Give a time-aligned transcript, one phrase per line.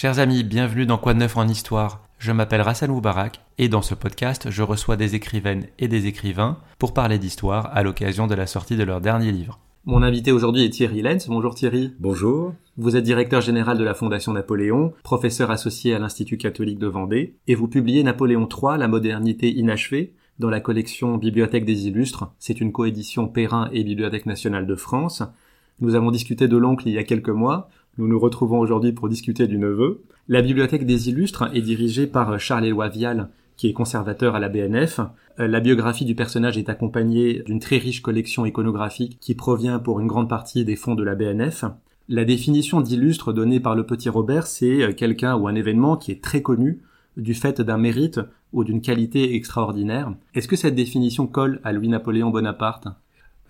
[0.00, 2.00] Chers amis, bienvenue dans Quoi de neuf en histoire.
[2.18, 6.56] Je m'appelle Rassan Moubarak et dans ce podcast, je reçois des écrivaines et des écrivains
[6.78, 9.60] pour parler d'histoire à l'occasion de la sortie de leur dernier livre.
[9.84, 11.28] Mon invité aujourd'hui est Thierry Lenz.
[11.28, 11.92] Bonjour Thierry.
[12.00, 12.54] Bonjour.
[12.78, 17.34] Vous êtes directeur général de la Fondation Napoléon, professeur associé à l'Institut catholique de Vendée,
[17.46, 22.32] et vous publiez Napoléon III, la modernité inachevée, dans la collection Bibliothèque des Illustres.
[22.38, 25.22] C'est une coédition Perrin et Bibliothèque nationale de France.
[25.80, 27.68] Nous avons discuté de l'oncle il y a quelques mois.
[27.98, 30.02] Nous nous retrouvons aujourd'hui pour discuter du neveu.
[30.28, 35.00] La Bibliothèque des Illustres est dirigée par Charles-Éloi Vial, qui est conservateur à la BNF.
[35.38, 40.00] Euh, la biographie du personnage est accompagnée d'une très riche collection iconographique qui provient pour
[40.00, 41.64] une grande partie des fonds de la BNF.
[42.08, 46.10] La définition d'illustre donnée par le petit Robert, c'est euh, quelqu'un ou un événement qui
[46.10, 46.80] est très connu
[47.16, 48.20] du fait d'un mérite
[48.52, 50.14] ou d'une qualité extraordinaire.
[50.34, 52.88] Est-ce que cette définition colle à Louis-Napoléon Bonaparte?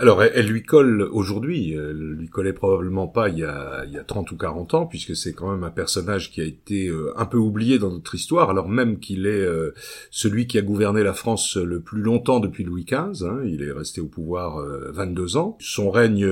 [0.01, 3.99] Alors, elle, lui colle aujourd'hui, elle lui collait probablement pas il y a, il y
[3.99, 7.13] a 30 ou 40 ans, puisque c'est quand même un personnage qui a été euh,
[7.19, 9.75] un peu oublié dans notre histoire, alors même qu'il est euh,
[10.11, 13.73] celui qui a gouverné la France le plus longtemps depuis Louis XV, hein, il est
[13.73, 15.59] resté au pouvoir 22 euh, ans.
[15.61, 16.27] Son règne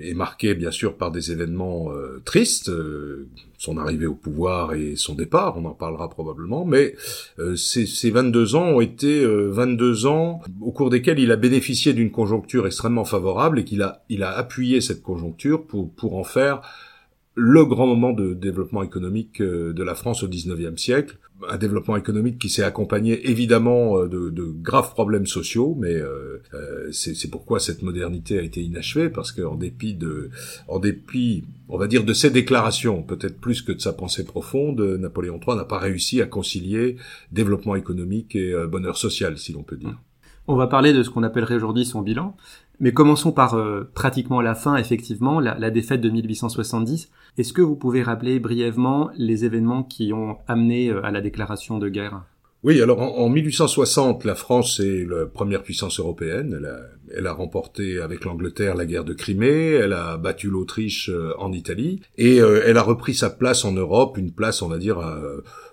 [0.00, 1.92] est marqué bien sûr par des événements
[2.24, 2.72] tristes,
[3.56, 6.96] son arrivée au pouvoir et son départ, on en parlera probablement, mais
[7.54, 12.10] ces, ces 22 ans ont été 22 ans au cours desquels il a bénéficié d'une
[12.10, 16.62] conjoncture extrêmement favorable et qu'il a, il a appuyé cette conjoncture pour, pour en faire
[17.34, 21.18] le grand moment de développement économique euh, de la France au XIXe siècle,
[21.48, 26.40] un développement économique qui s'est accompagné évidemment euh, de, de, graves problèmes sociaux, mais euh,
[26.92, 30.30] c'est pourquoi cette modernité a été inachevée, parce qu'en dépit de,
[30.68, 34.80] en dépit, on va dire, de ses déclarations, peut-être plus que de sa pensée profonde,
[34.80, 36.96] Napoléon III n'a pas réussi à concilier
[37.32, 39.98] développement économique et bonheur social, si l'on peut dire.
[40.48, 42.36] On va parler de ce qu'on appellerait aujourd'hui son bilan.
[42.82, 47.10] Mais commençons par euh, pratiquement la fin, effectivement, la, défaite de 1870.
[47.38, 51.78] Est-ce que vous pouvez rappeler brièvement les événements qui ont amené euh, à la déclaration
[51.78, 52.24] de guerre?
[52.64, 56.56] Oui, alors en, 1860, la France est la première puissance européenne.
[56.58, 56.80] Elle a,
[57.16, 61.52] elle a remporté avec l'Angleterre la guerre de Crimée, elle a battu l'Autriche euh, en
[61.52, 64.98] Italie, et elle a repris sa place en Europe, une place, on va dire,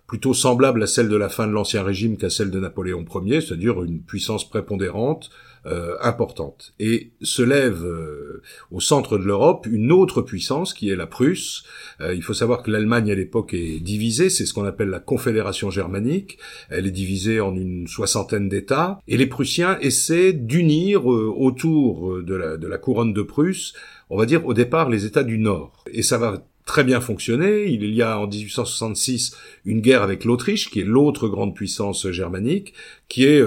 [0.05, 3.41] plutôt semblable à celle de la fin de l'Ancien Régime qu'à celle de Napoléon Ier,
[3.41, 5.31] c'est-à-dire une puissance prépondérante,
[5.65, 6.73] euh, importante.
[6.79, 11.63] Et se lève euh, au centre de l'Europe une autre puissance qui est la Prusse.
[11.99, 15.01] Euh, il faut savoir que l'Allemagne à l'époque est divisée, c'est ce qu'on appelle la
[15.01, 16.37] Confédération germanique.
[16.69, 18.99] Elle est divisée en une soixantaine d'États.
[19.09, 23.73] Et les Prussiens essaient d'unir autour de la, de la couronne de Prusse,
[24.09, 25.83] on va dire au départ les États du Nord.
[25.91, 27.65] Et ça va très bien fonctionné.
[27.65, 32.73] Il y a en 1866 une guerre avec l'Autriche, qui est l'autre grande puissance germanique,
[33.09, 33.43] qui est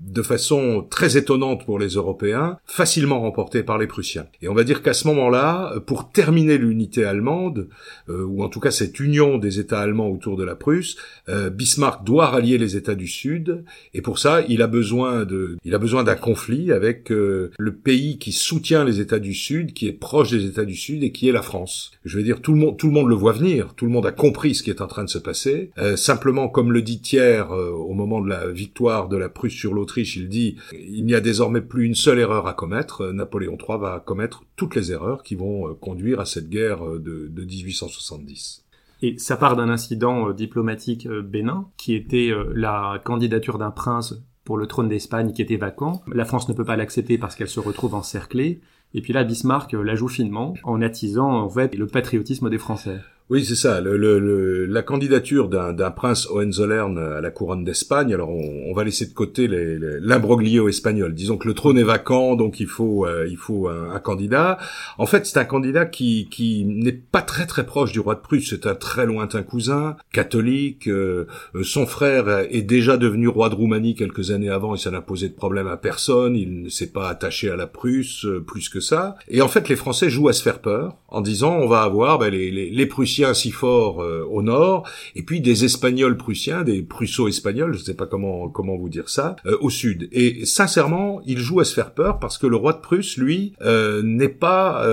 [0.00, 4.26] de façon très étonnante pour les Européens, facilement remporté par les Prussiens.
[4.40, 7.68] Et on va dire qu'à ce moment-là, pour terminer l'unité allemande,
[8.08, 10.96] euh, ou en tout cas cette union des États allemands autour de la Prusse,
[11.28, 15.58] euh, Bismarck doit rallier les États du Sud, et pour ça, il a besoin de,
[15.64, 19.74] il a besoin d'un conflit avec euh, le pays qui soutient les États du Sud,
[19.74, 21.92] qui est proche des États du Sud et qui est la France.
[22.04, 24.06] Je veux dire, tout le monde, tout le monde le voit venir, tout le monde
[24.06, 25.70] a compris ce qui est en train de se passer.
[25.96, 29.89] simplement, comme le dit Thiers au moment de la victoire de la Prusse sur l'autre
[29.96, 33.12] il dit il n'y a désormais plus une seule erreur à commettre.
[33.12, 36.98] Napoléon III va commettre toutes les erreurs qui vont euh, conduire à cette guerre euh,
[36.98, 38.64] de, de 1870.
[39.02, 44.14] Et ça part d'un incident euh, diplomatique bénin, qui était la candidature d'un prince
[44.44, 46.02] pour le trône d'Espagne qui était vacant.
[46.12, 48.60] La France ne peut pas l'accepter parce qu'elle se retrouve encerclée.
[48.94, 52.98] Et puis là, Bismarck la joue finement en attisant en fait le patriotisme des Français.
[53.30, 53.80] Oui, c'est ça.
[53.80, 58.12] Le, le, la candidature d'un prince Hohenzollern à la couronne d'Espagne.
[58.12, 61.14] Alors, on, on, va laisser de côté l'imbroglio espagnol.
[61.14, 64.58] Disons que le trône est vacant, donc il faut euh, il faut un, un, candidat.
[64.98, 68.20] En fait, c'est un candidat qui qui n'est pas très très proche du roi de
[68.20, 68.50] Prusse.
[68.50, 70.88] C'est un très lointain cousin, catholique.
[70.88, 74.90] Euh, euh, son frère est déjà devenu roi de Roumanie quelques années avant et ça
[74.90, 76.34] n'a posé de problème à personne.
[76.34, 79.14] Il ne s'est pas attaché à la Prusse plus que ça.
[79.28, 82.18] Et en fait, les Français jouent à se faire peur en disant on va avoir
[82.18, 86.62] ben, les, les, les Prussiens si fort euh, au nord, et puis des Espagnols prussiens,
[86.62, 90.08] des Prusso-espagnols, je ne sais pas comment comment vous dire ça, euh, au sud.
[90.12, 93.54] Et sincèrement, il joue à se faire peur parce que le roi de Prusse, lui,
[93.62, 94.84] euh, n'est pas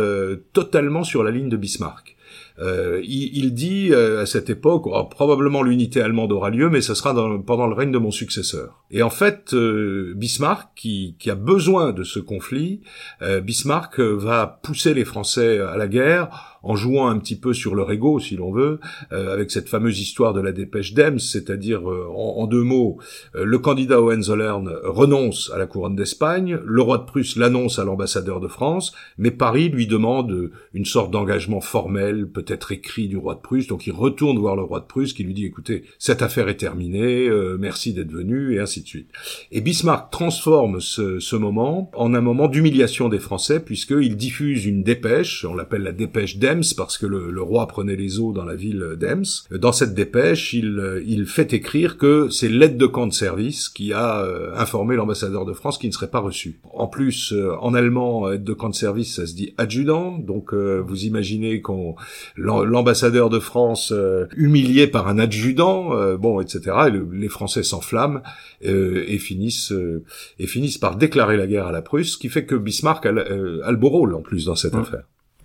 [0.53, 2.17] totalement sur la ligne de Bismarck.
[2.59, 6.81] Euh, il, il, dit euh, à cette époque, oh, probablement l'unité allemande aura lieu, mais
[6.81, 8.83] ce sera dans, pendant le règne de mon successeur.
[8.89, 12.81] Et en fait, euh, Bismarck, qui, qui, a besoin de ce conflit,
[13.21, 17.91] Bismarck va pousser les Français à la guerre en jouant un petit peu sur leur
[17.91, 18.79] ego, si l'on veut,
[19.11, 22.97] avec cette fameuse histoire de la dépêche d'Ems, c'est-à-dire, en, en, deux mots,
[23.33, 28.39] le candidat Hohenzollern renonce à la couronne d'Espagne, le roi de Prusse l'annonce à l'ambassadeur
[28.39, 33.35] de France, mais Paris lui demande une sorte d'engagement formel, peut peut-être écrit du roi
[33.35, 36.21] de Prusse, donc il retourne voir le roi de Prusse qui lui dit écoutez, cette
[36.21, 39.09] affaire est terminée, euh, merci d'être venu, et ainsi de suite.
[39.51, 44.83] Et Bismarck transforme ce, ce moment en un moment d'humiliation des Français, puisqu'il diffuse une
[44.83, 48.45] dépêche, on l'appelle la dépêche d'Ems, parce que le, le, roi prenait les eaux dans
[48.45, 49.25] la ville d'Ems.
[49.51, 53.93] Dans cette dépêche, il, il fait écrire que c'est l'aide de camp de service qui
[53.93, 56.59] a euh, informé l'ambassadeur de France qui ne serait pas reçu.
[56.73, 60.53] En plus, euh, en allemand, aide de camp de service, ça se dit adjudant, donc
[60.53, 61.95] vous imaginez qu'on
[62.35, 63.93] l'ambassadeur de France
[64.35, 66.75] humilié par un adjudant, bon, etc.
[66.87, 68.21] Et les Français s'enflamment
[68.65, 70.03] euh, et finissent euh,
[70.39, 73.09] et finissent par déclarer la guerre à la Prusse, ce qui fait que Bismarck a,
[73.09, 75.03] euh, a le beau rôle en plus dans cette affaire.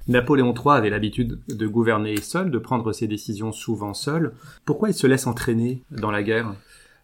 [0.08, 4.32] Napoléon III avait l'habitude de gouverner seul, de prendre ses décisions souvent seul.
[4.64, 6.54] Pourquoi il se laisse entraîner dans la guerre?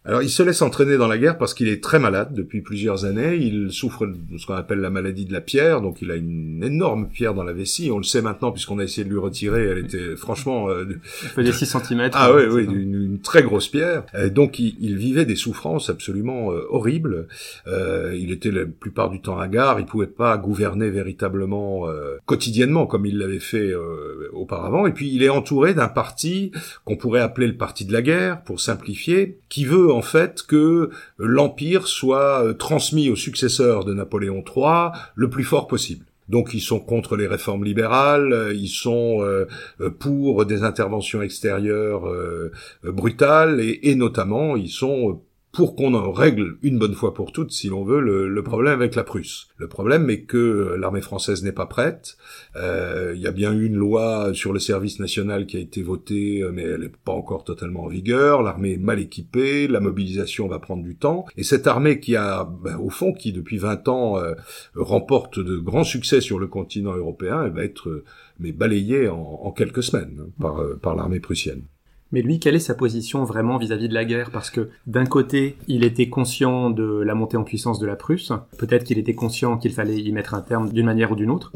[0.09, 3.05] Alors il se laisse entraîner dans la guerre parce qu'il est très malade depuis plusieurs
[3.05, 3.37] années.
[3.37, 6.65] Il souffre de ce qu'on appelle la maladie de la pierre, donc il a une
[6.65, 7.91] énorme pierre dans la vessie.
[7.93, 9.65] On le sait maintenant puisqu'on a essayé de lui retirer.
[9.67, 10.71] Elle était franchement...
[10.71, 10.87] Euh,
[11.37, 12.11] Elle faisait 6 cm.
[12.15, 14.05] Ah oui, oui, une, très grosse pierre.
[14.31, 17.29] donc il, vivait des souffrances absolument euh, horribles.
[17.67, 19.79] Euh, il était la plupart du temps à gare.
[19.79, 24.87] Il pouvait pas gouverner véritablement euh, quotidiennement comme il l'avait fait euh, auparavant.
[24.87, 26.53] Et puis il est entouré d'un parti
[26.85, 30.91] qu'on pourrait appeler le parti de la guerre, pour simplifier, qui veut en fait que
[31.19, 36.05] l'empire soit euh, transmis aux successeurs de Napoléon III le plus fort possible.
[36.29, 39.47] Donc ils sont contre les réformes libérales, euh, ils sont euh,
[39.99, 42.05] pour des interventions extérieures
[42.85, 45.21] brutales et, et, notamment ils sont
[45.53, 48.95] pour qu'on en règle une bonne fois pour toutes, si l'on veut, le, problème avec
[48.95, 49.49] la Prusse.
[49.57, 52.17] Le problème est que l'armée française n'est pas prête.
[52.57, 55.83] Euh, il y a bien eu une loi sur le service national qui a été
[55.83, 58.43] votée, mais elle n'est pas encore totalement en vigueur.
[58.43, 61.27] L'armée est mal équipée, la mobilisation va prendre du temps.
[61.37, 64.35] Et cette armée qui a, ben, au fond, qui depuis 20 ans euh,
[64.75, 68.05] remporte de grands succès sur le continent européen, elle va être euh,
[68.39, 71.63] mais balayée en, quelques semaines hein, par, par l'armée prussienne.
[72.13, 74.31] Mais lui, quelle est sa position vraiment vis-à-vis de la guerre?
[74.31, 78.33] Parce que d'un côté, il était conscient de la montée en puissance de la Prusse.
[78.57, 81.53] Peut-être qu'il était conscient qu'il fallait y mettre un terme d'une manière ou d'une autre.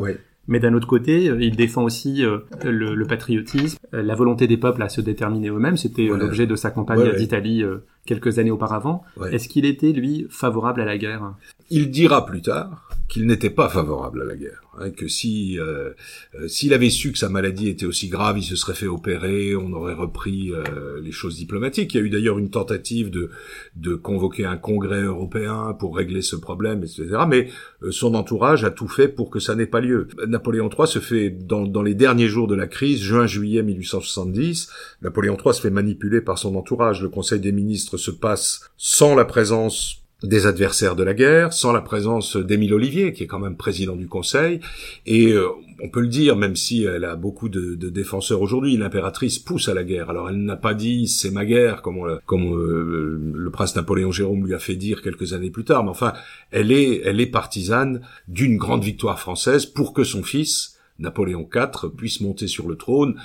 [0.49, 4.56] Mais d'un autre côté, euh, il défend aussi euh, le, patriotisme, euh, la volonté des
[4.56, 5.76] peuples à se déterminer eux-mêmes.
[5.76, 7.64] C'était l'objet de sa campagne d'Italie
[8.06, 9.05] quelques années auparavant.
[9.31, 11.34] Est-ce qu'il était, lui, favorable à la guerre?
[11.70, 15.91] Il dira plus tard qu'il n'était pas favorable à la guerre, hein, que si euh,
[16.35, 19.55] euh, s'il avait su que sa maladie était aussi grave, il se serait fait opérer,
[19.55, 21.93] on aurait repris euh, les choses diplomatiques.
[21.93, 23.29] Il y a eu d'ailleurs une tentative de
[23.76, 27.06] de convoquer un congrès européen pour régler ce problème, etc.
[27.29, 27.49] Mais
[27.91, 30.08] son entourage a tout fait pour que ça n'ait pas lieu.
[30.26, 34.70] Napoléon III se fait dans, dans les derniers jours de la crise, juin-juillet 1870,
[35.03, 37.03] Napoléon III se fait manipuler par son entourage.
[37.03, 41.72] Le Conseil des ministres se passe sans la présence des adversaires de la guerre, sans
[41.72, 44.60] la présence d'Émile Olivier, qui est quand même président du Conseil,
[45.06, 45.48] et euh,
[45.82, 49.74] on peut le dire, même si elle a beaucoup de, défenseurs aujourd'hui, l'impératrice pousse à
[49.74, 50.10] la guerre.
[50.10, 54.46] Alors elle n'a pas dit c'est ma guerre, comme, comme euh, le prince Napoléon Jérôme
[54.46, 56.12] lui a fait dire quelques années plus tard, mais enfin,
[56.50, 61.90] elle est, elle est partisane d'une grande victoire française pour que son fils, Napoléon IV,
[61.96, 63.16] puisse monter sur le trône,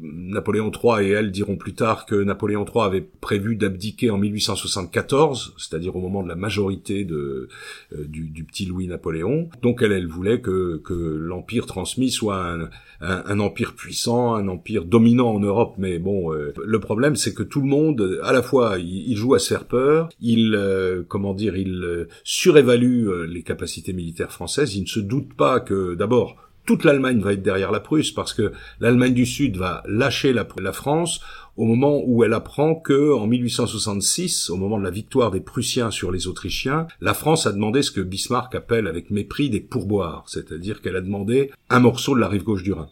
[0.00, 5.54] Napoléon III et elle diront plus tard que Napoléon III avait prévu d'abdiquer en 1874,
[5.58, 7.48] c'est-à-dire au moment de la majorité de,
[7.92, 9.48] euh, du, petit Louis Napoléon.
[9.62, 14.84] Donc elle, elle voulait que, que l'empire transmis soit un, un, empire puissant, un empire
[14.84, 15.74] dominant en Europe.
[15.78, 19.34] Mais bon, euh, le problème c'est que tout le monde, à la fois, il, joue
[19.34, 24.74] à se faire peur, il, euh, comment dire, il surévalue les capacités militaires françaises.
[24.76, 26.36] Il ne se doute pas que, d'abord,
[26.70, 30.72] toute l'Allemagne va être derrière la Prusse parce que l'Allemagne du Sud va lâcher la,
[30.72, 31.20] France
[31.56, 35.90] au moment où elle apprend que en 1866, au moment de la victoire des Prussiens
[35.90, 40.22] sur les Autrichiens, la France a demandé ce que Bismarck appelle avec mépris des pourboires,
[40.28, 42.88] c'est-à-dire qu'elle a demandé un morceau de la rive gauche du Rhin.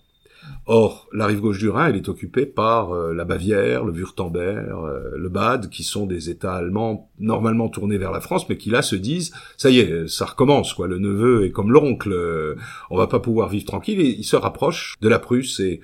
[0.67, 4.69] Or, la rive gauche du Rhin, elle est occupée par euh, la Bavière, le Württemberg,
[4.71, 8.69] euh, le Bade, qui sont des États allemands normalement tournés vers la France, mais qui
[8.69, 10.87] là se disent ça y est, ça recommence quoi.
[10.87, 12.55] Le neveu est comme l'oncle, euh,
[12.91, 14.01] on va pas pouvoir vivre tranquille.
[14.01, 15.81] Et ils se rapprochent de la Prusse et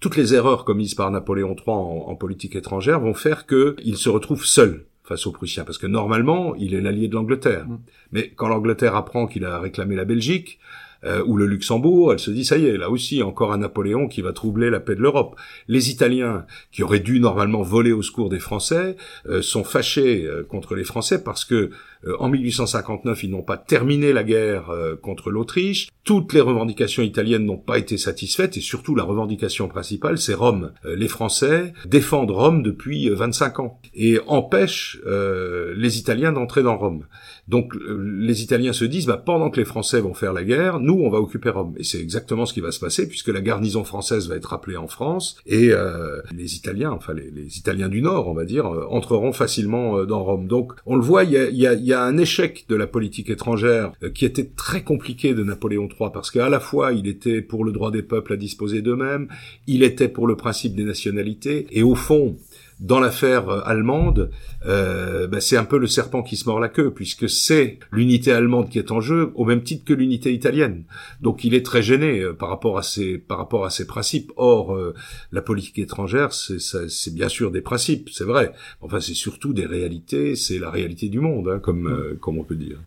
[0.00, 4.44] toutes les erreurs commises par Napoléon III en, politique étrangère vont faire qu'il se retrouve
[4.44, 7.66] seul face aux Prussiens, parce que normalement, il est l'allié de l'Angleterre.
[7.66, 7.78] Mmh.
[8.12, 10.58] Mais quand l'Angleterre apprend qu'il a réclamé la Belgique,
[11.04, 14.08] euh, ou le Luxembourg, elle se dit ça y est, là aussi encore un Napoléon
[14.08, 15.36] qui va troubler la paix de l'Europe.
[15.68, 18.96] Les Italiens, qui auraient dû normalement voler au secours des Français,
[19.28, 21.70] euh, sont fâchés euh, contre les Français parce que
[22.18, 24.70] en 1859 ils n'ont pas terminé la guerre
[25.02, 25.88] contre l'Autriche.
[26.04, 30.72] Toutes les revendications italiennes n'ont pas été satisfaites et surtout la revendication principale c'est Rome.
[30.84, 37.04] les Français défendent Rome depuis 25 ans et empêchent les Italiens d'entrer dans Rome.
[37.48, 40.94] Donc les Italiens se disent bah, pendant que les Français vont faire la guerre, nous
[40.94, 41.74] on va occuper Rome.
[41.76, 44.76] Et c'est exactement ce qui va se passer, puisque la garnison française va être appelée
[44.76, 48.86] en France, et euh, les Italiens, enfin les, Italiens du Nord, on va dire, euh,
[48.88, 50.46] entreront facilement euh, dans Rome.
[50.46, 52.86] Donc, on le voit, il y a, y, a, y a, un échec de la
[52.86, 57.42] politique étrangère qui était très compliqué de Napoléon III, parce qu'à la fois, il était
[57.42, 59.28] pour le droit des peuples à disposer d'eux-mêmes,
[59.66, 62.36] il était pour le principe des nationalités, et au fond,
[62.82, 64.30] dans l'affaire euh, allemande,
[64.66, 68.32] euh, bah, c'est un peu le serpent qui se mord la queue, puisque c'est l'unité
[68.32, 70.84] allemande qui est en jeu, au même titre que l'unité italienne.
[71.20, 74.32] Donc il est très gêné euh, par rapport à ces par rapport à ces principes.
[74.36, 74.94] Or, euh,
[75.30, 78.52] la politique étrangère, c'est bien sûr des principes, c'est vrai.
[78.80, 82.44] Enfin, c'est surtout des réalités, c'est la réalité du monde, hein, comme euh, comme on
[82.44, 82.78] peut dire.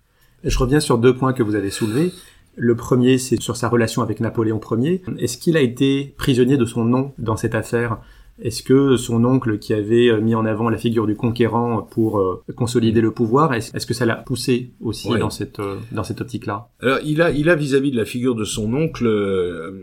[0.43, 2.11] Je reviens sur deux points que vous avez soulevés.
[2.57, 5.01] Le premier, c'est sur sa relation avec Napoléon Ier.
[5.19, 7.97] Est-ce qu'il a été prisonnier de son nom dans cette affaire?
[8.41, 12.19] Est-ce que son oncle, qui avait euh, mis en avant la figure du conquérant pour
[12.19, 16.21] euh, consolider le pouvoir, est-ce que ça l'a poussé aussi dans cette euh, dans cette
[16.21, 16.69] optique-là?
[16.81, 19.07] Alors, il a il a vis-à-vis de la figure de son oncle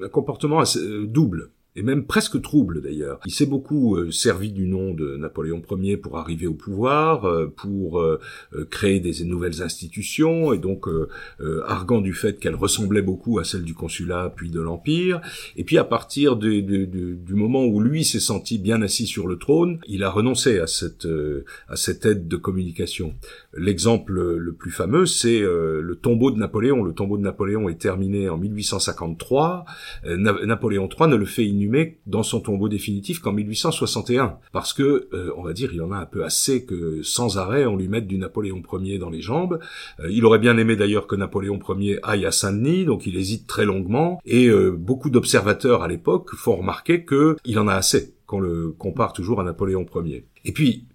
[0.05, 3.21] un comportement assez, double et même presque trouble d'ailleurs.
[3.27, 7.47] Il s'est beaucoup euh, servi du nom de Napoléon Ier pour arriver au pouvoir, euh,
[7.47, 8.21] pour euh,
[8.71, 10.87] créer des nouvelles institutions, et donc
[11.67, 15.21] arguant du fait qu'elle ressemblait beaucoup à celle du consulat puis de l'Empire.
[15.57, 19.79] Et puis à partir du moment où lui s'est senti bien assis sur le trône,
[19.87, 21.07] il a renoncé à cette,
[21.69, 23.15] à cette aide de communication.
[23.55, 26.83] L'exemple le plus fameux, c'est le tombeau de Napoléon.
[26.83, 29.65] Le tombeau de Napoléon est terminé en 1853.
[30.05, 31.43] Napoléon III ne le fait
[32.07, 35.97] dans son tombeau définitif qu'en 1861, parce que, euh, on va dire, il en a
[35.97, 39.59] un peu assez que sans arrêt on lui mette du Napoléon Ier dans les jambes.
[40.01, 43.47] Euh, il aurait bien aimé d'ailleurs que Napoléon Ier aille à Saint-Denis, donc il hésite
[43.47, 48.15] très longuement, et euh, beaucoup d'observateurs à l'époque font remarquer que il en a assez
[48.41, 50.27] le compare toujours à Napoléon Ier.
[50.45, 50.87] Et puis,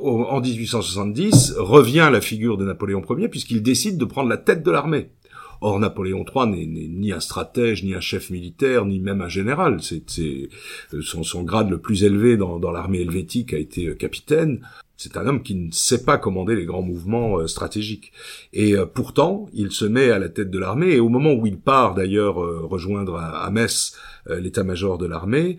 [0.00, 4.70] en 1870, revient la figure de Napoléon Ier puisqu'il décide de prendre la tête de
[4.70, 5.10] l'armée.
[5.64, 9.80] Or, Napoléon III n'est ni un stratège, ni un chef militaire, ni même un général.
[9.80, 13.94] C'est euh, son, son, grade le plus élevé dans, dans l'armée helvétique a été euh,
[13.94, 14.66] capitaine.
[15.02, 18.12] C'est un homme qui ne sait pas commander les grands mouvements euh, stratégiques.
[18.52, 21.58] Et pourtant, il se met à la tête de l'armée, et au moment où il
[21.58, 23.96] part d'ailleurs rejoindre à, Metz
[24.28, 25.56] l'état-major de l'armée,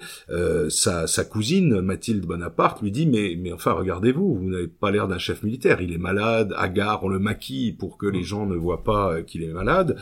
[0.69, 5.07] sa, sa, cousine, Mathilde Bonaparte, lui dit, mais, mais enfin, regardez-vous, vous, n'avez pas l'air
[5.07, 8.55] d'un chef militaire, il est malade, hagard, on le maquille pour que les gens ne
[8.55, 9.97] voient pas qu'il est malade.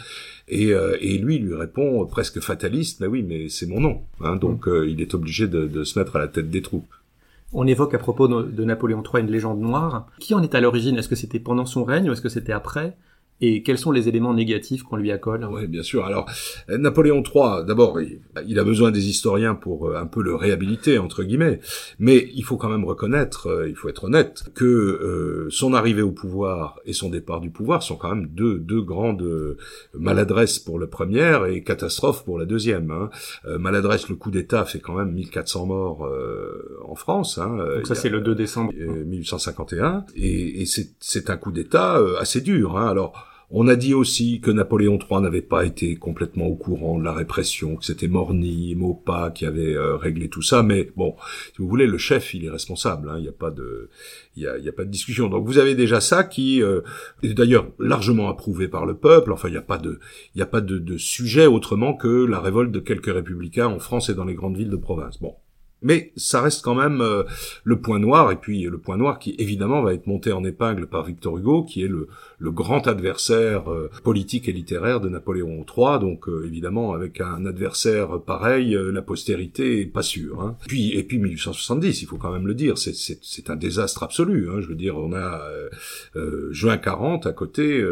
[0.48, 4.01] Et, et, lui lui répond presque fataliste, mais oui, mais c'est mon nom.
[4.21, 6.93] Hein, donc il est obligé de, de se mettre à la tête des troupes.
[7.53, 10.08] On évoque à propos de Napoléon III une légende noire.
[10.20, 10.98] Qui en est à l'origine?
[10.98, 12.98] Est-ce que c'était pendant son règne ou est-ce que c'était après?
[13.41, 16.05] Et quels sont les éléments négatifs qu'on lui accole Oui, bien sûr.
[16.05, 16.29] Alors,
[16.69, 21.24] Napoléon III, d'abord, il a besoin des historiens pour euh, un peu le réhabiliter, entre
[21.24, 21.60] guillemets,
[21.98, 26.03] mais il faut quand même reconnaître, euh, il faut être honnête, que euh, son arrivée
[26.03, 29.57] au pouvoir et son départ du pouvoir sont quand même deux, deux grandes
[29.93, 32.91] maladresses pour la première et catastrophes pour la deuxième.
[32.91, 33.10] Hein.
[33.57, 36.10] maladresse, le coup d'État fait quand même 1400 morts
[36.88, 37.38] en France.
[37.38, 37.57] Hein.
[37.75, 42.77] Donc ça, c'est le 2 décembre 1851, et, et c'est un coup d'État assez dur.
[42.77, 42.88] Hein.
[42.88, 47.03] Alors, on a dit aussi que Napoléon III n'avait pas été complètement au courant de
[47.03, 50.63] la répression, que c'était Morny, Maupas qui avait euh, réglé tout ça.
[50.63, 51.15] Mais bon,
[51.53, 53.10] si vous voulez, le chef, il est responsable.
[53.10, 53.15] Hein.
[53.17, 53.89] Il n'y a pas de,
[54.38, 55.27] il y a, pas de discussion.
[55.27, 56.81] Donc vous avez déjà ça qui euh,
[57.24, 59.34] est d'ailleurs largement approuvé par le peuple.
[59.34, 60.00] Enfin, il n'y a pas de,
[60.34, 63.79] il n'y a pas de, de sujet autrement que la révolte de quelques républicains en
[63.79, 65.20] France et dans les grandes villes de province.
[65.20, 65.36] Bon,
[65.81, 67.23] mais ça reste quand même euh,
[67.63, 70.88] le point noir, et puis le point noir qui évidemment va être monté en épingle
[70.88, 72.07] par Victor Hugo, qui est le,
[72.39, 76.00] le grand adversaire euh, politique et littéraire de Napoléon III.
[76.00, 80.41] Donc euh, évidemment, avec un adversaire pareil, la postérité est pas sûre.
[80.41, 80.55] Hein.
[80.67, 84.50] Puis et puis 1870, il faut quand même le dire, c'est un désastre absolu.
[84.50, 84.61] Hein.
[84.61, 85.41] Je veux dire, on a
[86.51, 87.83] juin 40 à côté,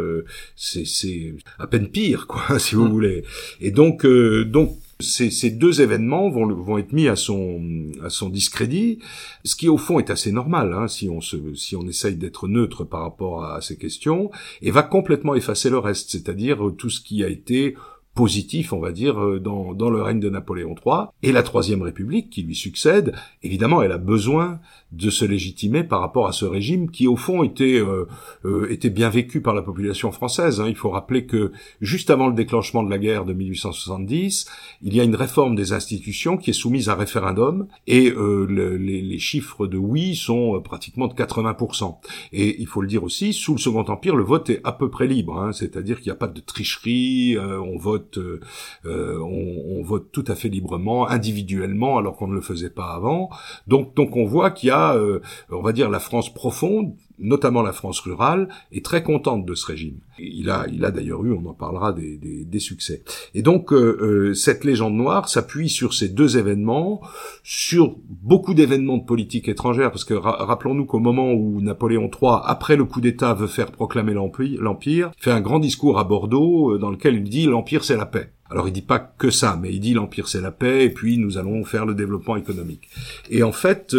[0.55, 2.91] c'est à peine pire, quoi, si vous mmh.
[2.91, 3.24] voulez.
[3.62, 7.62] Et donc donc ces, ces, deux événements vont, vont être mis à son,
[8.03, 9.00] à son discrédit,
[9.46, 12.50] ce qui au fond est assez normal hein, si on se, si on essaye d'être
[12.50, 14.29] neutre par rapport à, ces questions,
[14.62, 17.75] et va complètement effacer le reste, c'est-à-dire tout ce qui a été
[18.16, 21.06] positif, on va dire, euh, dans, dans le règne de Napoléon III.
[21.24, 23.13] Et la Troisième République, qui lui succède,
[23.44, 24.60] évidemment, elle a besoin
[24.92, 28.08] de se légitimer par rapport à ce régime qui, au fond, était, euh,
[28.44, 30.60] euh, était bien vécu par la population française.
[30.60, 30.66] Hein.
[30.68, 34.48] Il faut rappeler que, juste avant le déclenchement de la guerre de 1870,
[34.82, 38.12] il y a une réforme des institutions qui est soumise à référendum, et
[38.50, 41.98] les, les, chiffres de oui sont pratiquement de 80%.
[42.34, 44.89] Et il faut le dire aussi, sous le Second Empire, le vote est à peu
[44.89, 45.51] près libre, hein.
[45.54, 48.39] c'est-à-dire qu'il n'y a pas de tricherie, on vote euh,
[48.86, 53.29] euh, on, vote tout à fait librement, individuellement, alors qu'on ne le faisait pas avant.
[53.68, 57.62] Donc, donc on voit qu'il y a, euh, on va dire, la France profonde notamment
[57.62, 60.00] la France rurale, est très contente de ce régime.
[60.18, 63.04] Il a, il a d'ailleurs eu, on en parlera, des, des, des succès.
[63.34, 67.02] Et donc, euh, euh, cette légende noire s'appuie sur ces deux événements,
[67.44, 72.76] sur beaucoup d'événements de politique étrangère, parce que rappelons-nous qu'au moment où Napoléon III, après
[72.76, 76.92] le coup d'État, veut faire proclamer l'Empire, fait un grand discours à Bordeaux euh, dans
[76.92, 78.34] lequel il dit «l'Empire, c'est la paix».
[78.52, 81.20] Alors il dit pas que ça, mais il dit l'empire c'est la paix et puis
[81.20, 82.90] nous allons faire le développement économique.
[83.30, 83.96] Et en fait,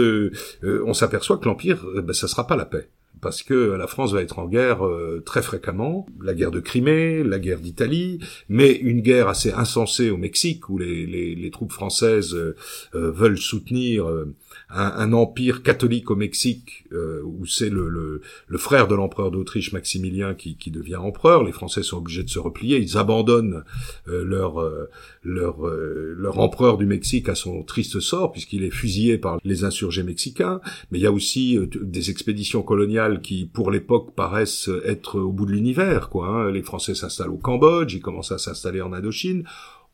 [0.65, 2.89] on s'aperçoit que l'empire, ben, ça sera pas la paix
[3.21, 7.23] parce que la France va être en guerre euh, très fréquemment, la guerre de Crimée,
[7.23, 12.57] la guerre d'Italie, mais une guerre assez insensée au Mexique où les, troupes françaises euh,
[12.95, 14.07] euh, veulent soutenir
[14.73, 16.85] un, empire catholique au Mexique
[17.25, 18.21] où c'est le,
[18.57, 21.45] frère de l'empereur d'Autriche Maximilien qui, devient empereur.
[21.45, 23.65] Les Français sont obligés de se replier, ils abandonnent
[24.07, 24.63] leur
[25.23, 30.03] leur leur empereur du Mexique à son triste sort puisqu'il est fusillé par les insurgés
[30.03, 30.61] mexicains.
[30.91, 35.47] Mais il y a aussi des expéditions coloniales qui, pour l'époque, paraissent être au bout
[35.47, 36.09] de l'univers.
[36.09, 36.51] Quoi, hein.
[36.51, 39.45] Les Français s'installent au Cambodge, ils commencent à s'installer en Indochine.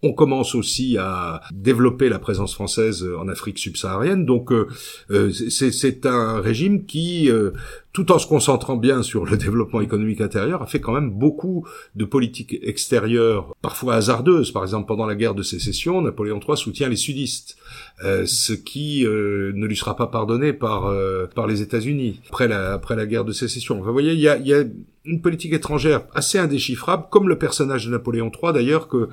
[0.03, 4.27] On commence aussi à développer la présence française en Afrique subsaharienne.
[4.27, 4.69] Donc euh,
[5.11, 7.53] euh, c'est un régime qui, euh,
[7.97, 11.67] tout en se concentrant bien sur le développement économique intérieur, a fait quand même beaucoup
[11.95, 14.51] de politiques extérieures, parfois hasardeuses.
[14.53, 17.57] Par exemple, pendant la guerre de sécession, Napoléon III soutient les sudistes,
[18.03, 20.93] ce qui ne lui sera pas pardonné par
[21.35, 23.81] par les États-Unis après la après la guerre de sécession.
[23.81, 24.65] vous voyez, il y a, y a
[25.07, 29.09] une politique étrangère assez indéchiffrable, comme le personnage de Napoléon III d'ailleurs que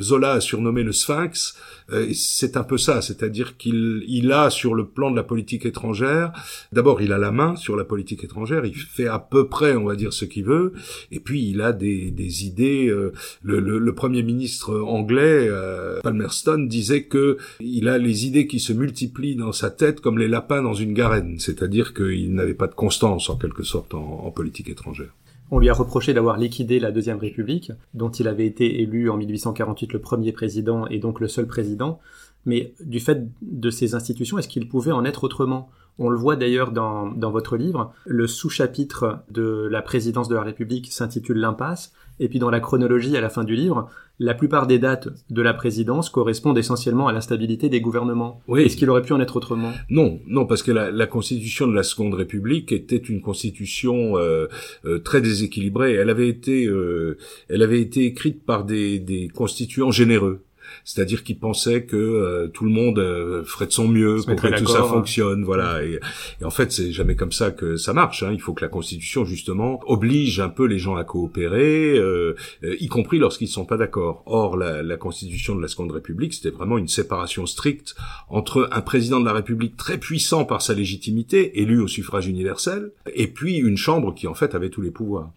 [0.00, 1.56] Zola a surnommé le Sphinx.
[1.92, 5.66] Euh, c'est un peu ça, c'est-à-dire qu'il il a sur le plan de la politique
[5.66, 6.32] étrangère,
[6.72, 9.84] d'abord il a la main sur la politique étrangère, il fait à peu près, on
[9.84, 10.72] va dire, ce qu'il veut,
[11.10, 12.88] et puis il a des, idées.
[12.88, 13.12] Euh,
[13.42, 19.36] le, premier ministre anglais, euh, Palmerston, disait que il a les idées qui se multiplient
[19.36, 23.30] dans sa tête comme les lapins dans une garenne, c'est-à-dire qu'il n'avait pas de constance
[23.30, 25.14] en quelque sorte en, en politique étrangère.
[25.50, 29.16] On lui a reproché d'avoir liquidé la Deuxième République, dont il avait été élu en
[29.16, 32.00] 1848 le premier président et donc le seul président.
[32.46, 35.70] Mais du fait de ces institutions, est-ce qu'il pouvait en être autrement?
[35.98, 37.92] On le voit d'ailleurs dans, dans votre livre.
[38.04, 41.92] Le sous-chapitre de la présidence de la République s'intitule L'impasse.
[42.20, 45.42] Et puis dans la chronologie à la fin du livre, la plupart des dates de
[45.42, 48.40] la présidence correspondent essentiellement à l'instabilité des gouvernements.
[48.46, 48.62] Oui.
[48.62, 49.72] Est-ce qu'il aurait pu en être autrement?
[49.90, 54.46] Non, non, parce que la, la, constitution de la Seconde République était une constitution euh,
[54.84, 55.94] euh, très déséquilibrée.
[55.94, 60.43] Elle avait été, euh, elle avait été écrite par des, des constituants généreux
[60.84, 64.58] c'est-à-dire qu'il pensait que euh, tout le monde euh, ferait de son mieux pour que
[64.58, 64.88] tout ça hein.
[64.88, 65.82] fonctionne, voilà.
[65.82, 66.00] Et,
[66.44, 68.22] en fait, c'est jamais comme ça que ça marche.
[68.22, 68.30] Hein.
[68.32, 72.88] Il faut que la Constitution justement oblige un peu les gens à coopérer, euh, y
[72.88, 74.22] compris lorsqu'ils sont pas d'accord.
[74.26, 77.94] Or, la, la, Constitution de la Seconde République, c'était vraiment une séparation stricte
[78.28, 82.92] entre un président de la République très puissant par sa légitimité, élu au suffrage universel,
[83.14, 85.30] et puis une chambre qui en fait avait tous les pouvoirs.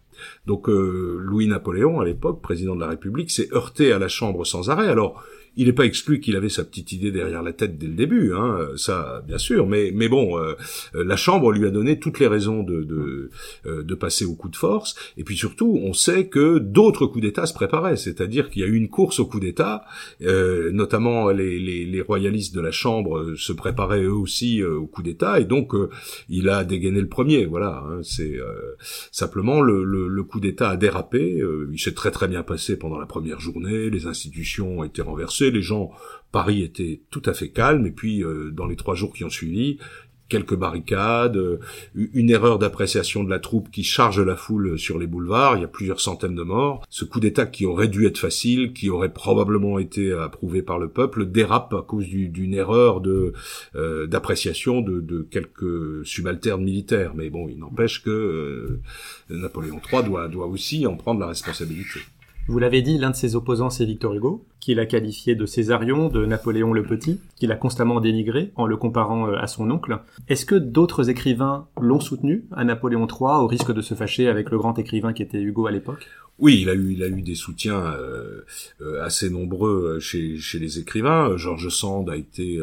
[0.46, 4.70] Donc euh, Louis-Napoléon, à l'époque, président de la République, s'est heurté à la Chambre sans
[4.70, 4.88] arrêt.
[4.88, 5.22] Alors,
[5.56, 8.32] il n'est pas exclu qu'il avait sa petite idée derrière la tête dès le début,
[8.34, 10.54] hein, ça bien sûr, mais bon, euh,
[10.94, 13.30] la Chambre lui a donné toutes les raisons de
[13.66, 17.22] euh, de passer au coup de force, et puis surtout, on sait que d'autres coups
[17.22, 19.84] d'État se préparaient, c'est-à-dire qu'il y a eu une course au coup d'État,
[20.22, 25.40] euh, notamment les, les, royalistes de la Chambre se préparaient eux aussi au coup d'État,
[25.40, 25.72] et donc
[26.28, 28.36] il a dégainé le premier, voilà, hein, c'est
[29.10, 32.98] simplement le, le, le, coup d'État a dérapé, il s'est très très bien passé pendant
[32.98, 35.90] la première journée, les institutions ont été renversées les gens,
[36.32, 39.30] Paris était tout à fait calme, et puis euh, dans les trois jours qui ont
[39.30, 39.78] suivi,
[40.28, 41.58] quelques barricades, euh,
[41.94, 45.64] une erreur d'appréciation de la troupe qui charge la foule sur les boulevards, il y
[45.64, 46.84] a plusieurs centaines de morts.
[46.90, 50.88] Ce coup d'État qui aurait dû être facile, qui aurait probablement été approuvé par le
[50.88, 53.32] peuple, dérape à cause d'une erreur de
[53.74, 57.12] euh, d'appréciation de, de, quelques subalternes militaires.
[57.14, 58.80] Mais bon, il n'empêche que
[59.30, 62.00] Napoléon III doit, doit aussi en prendre la responsabilité.
[62.50, 66.08] Vous l'avez dit, l'un de ses opposants, c'est Victor Hugo, qu'il a qualifié de Césarion,
[66.08, 70.00] de Napoléon le Petit, qu'il a constamment dénigré en le comparant euh, à son oncle.
[70.28, 74.48] Est-ce que d'autres écrivains l'ont soutenu à Napoléon III au risque de se fâcher avec
[74.48, 76.08] le grand écrivain qui était Hugo à l'époque?
[76.40, 78.44] Oui, il a eu, il a eu des soutiens euh,
[78.80, 81.36] euh, assez nombreux euh, chez, chez les écrivains.
[81.36, 82.60] Georges Sand a été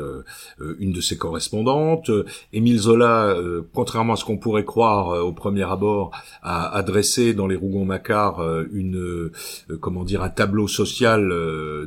[0.80, 2.10] une de ses correspondantes.
[2.54, 3.36] Émile Zola,
[3.74, 9.30] contrairement à ce qu'on pourrait croire au premier abord, a adressé dans les Rougon-Macquart une,
[9.80, 11.34] comment dire, un tableau social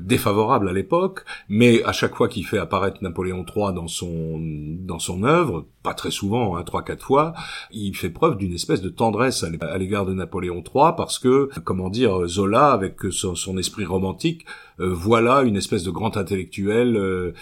[0.01, 1.25] défavorable à l'époque.
[1.49, 5.95] Mais à chaque fois qu'il fait apparaître Napoléon III dans son dans son œuvre, pas
[5.95, 7.33] très souvent, hein, trois quatre fois,
[7.71, 11.89] il fait preuve d'une espèce de tendresse à l'égard de Napoléon III parce que, comment
[11.89, 14.45] dire, Zola avec son, esprit romantique
[14.79, 17.35] voilà une espèce de grand intellectuel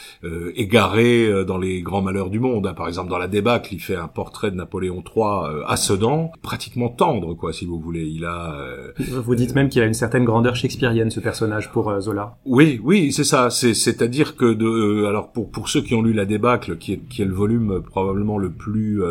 [0.54, 2.66] égaré dans les grands malheurs du monde.
[2.66, 2.74] Hein.
[2.74, 6.88] Par exemple, dans la débâcle, il fait un portrait de Napoléon III à Sedan, pratiquement
[6.88, 8.06] tendre, quoi, si vous voulez.
[8.06, 8.56] Il a.
[8.98, 12.36] vous dites même qu'il a une certaine grandeur shakespearienne, ce personnage, pour Zola.
[12.44, 13.50] Oui, oui, c'est ça.
[13.50, 17.00] C'est, c'est-à-dire que de, alors pour pour ceux qui ont lu la débâcle, qui est
[17.08, 19.02] qui est le volume probablement le plus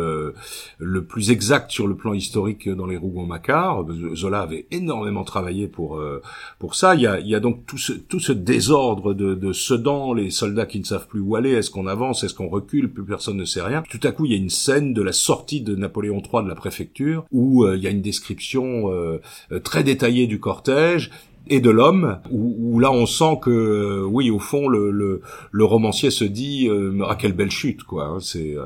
[0.78, 3.86] le plus exact sur le plan historique dans les Rougon-Macquart.
[4.14, 6.22] Zola avait énormément travaillé pour euh,
[6.58, 6.94] pour ça.
[6.94, 10.12] Il y a, il y a donc tout ce tout ce désordre de, de Sedan,
[10.14, 11.52] les soldats qui ne savent plus où aller.
[11.52, 13.82] Est-ce qu'on avance, est-ce qu'on recule Plus personne ne sait rien.
[13.88, 16.48] Tout à coup, il y a une scène de la sortie de Napoléon III de
[16.48, 19.18] la préfecture où euh, il y a une description euh,
[19.62, 21.10] très détaillée du cortège
[21.48, 25.20] et de l'homme, où, là on sent que oui au fond le, le,
[25.52, 26.68] le romancier se dit
[27.08, 28.56] ah quelle belle chute quoi, hein, c'est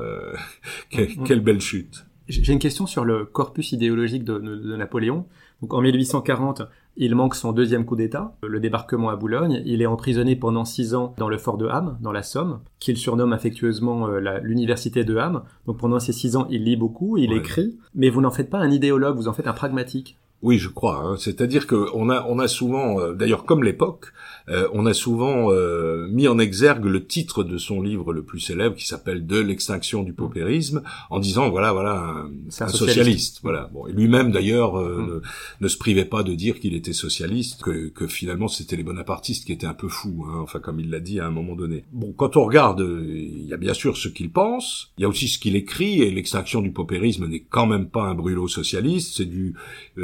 [0.91, 1.23] mm-hmm.
[1.23, 2.05] quelle belle chute.
[2.27, 5.25] J'ai une question sur le corpus idéologique de, de, Napoléon.
[5.61, 6.63] Donc en 1840,
[6.97, 9.61] il manque son deuxième coup d'État, le débarquement à Boulogne.
[9.65, 12.97] Il est emprisonné pendant six ans dans le fort de Ham, dans la Somme, qu'il
[12.97, 15.43] surnomme affectueusement euh, l'université de Ham.
[15.65, 18.59] Donc pendant ces six ans, il lit beaucoup, il écrit, mais vous n'en faites pas
[18.59, 20.17] un idéologue, vous en faites un pragmatique.
[20.41, 21.03] Oui, je crois.
[21.03, 21.15] Hein.
[21.17, 24.07] C'est-à-dire qu'on a, on a souvent, euh, d'ailleurs comme l'époque,
[24.49, 28.39] euh, on a souvent euh, mis en exergue le titre de son livre le plus
[28.39, 33.39] célèbre, qui s'appelle De l'extinction du paupérisme, en disant voilà, voilà, un, un, socialiste.
[33.43, 33.69] Voilà.
[33.73, 35.21] Bon, et lui-même d'ailleurs mm.
[35.61, 39.45] ne, se privait pas de dire qu'il était socialiste, que, que finalement c'était les bonapartistes
[39.45, 40.25] qui étaient un peu fous.
[40.27, 41.83] Hein, enfin, comme il l'a dit à un moment donné.
[41.91, 45.09] Bon, quand on regarde, il y a bien sûr ce qu'il pense, il y a
[45.09, 49.15] aussi ce qu'il écrit, et l'extinction du paupérisme n'est quand même pas un brûlot socialiste.
[49.17, 49.55] C'est du,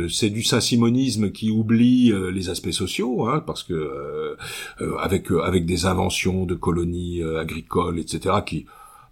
[0.09, 4.26] c'est du saint-simonisme qui oublie euh, les aspects sociaux, hein, parce que euh, euh,
[4.99, 8.65] avec avec des inventions de colonies agricoles, etc., qui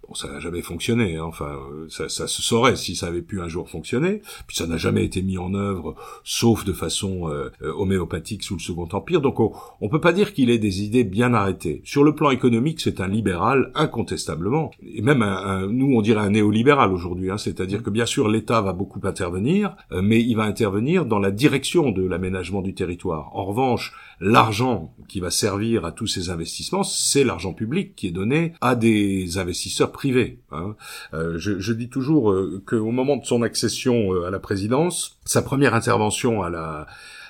[0.08, 1.16] Bon, ça n'a jamais fonctionné.
[1.16, 1.24] Hein.
[1.24, 4.22] Enfin, ça, ça, se saurait si ça avait pu un jour fonctionner.
[4.46, 8.60] Puis ça n'a jamais été mis en œuvre, sauf de façon euh, homéopathique sous le
[8.60, 9.20] Second Empire.
[9.20, 11.82] Donc on, on peut pas dire qu'il ait des idées bien arrêtées.
[11.84, 16.30] Sur le plan économique, c'est un libéral incontestablement, et même un, nous on dirait un
[16.30, 17.30] néolibéral aujourd'hui.
[17.30, 17.38] Hein.
[17.38, 21.30] C'est-à-dire que bien sûr l'État va beaucoup intervenir, euh, mais il va intervenir dans la
[21.30, 23.34] direction de l'aménagement du territoire.
[23.34, 28.12] En revanche, l'argent qui va servir à tous ces investissements, c'est l'argent public qui est
[28.12, 30.40] donné à des investisseurs privés.
[30.50, 30.76] Hein.
[31.14, 35.42] Euh, je, dis toujours euh, qu'au moment de son accession euh, à la présidence, sa
[35.42, 36.86] première intervention à la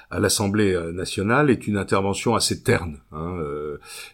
[0.09, 3.01] à l'Assemblée nationale est une intervention assez terne.
[3.11, 3.41] Hein.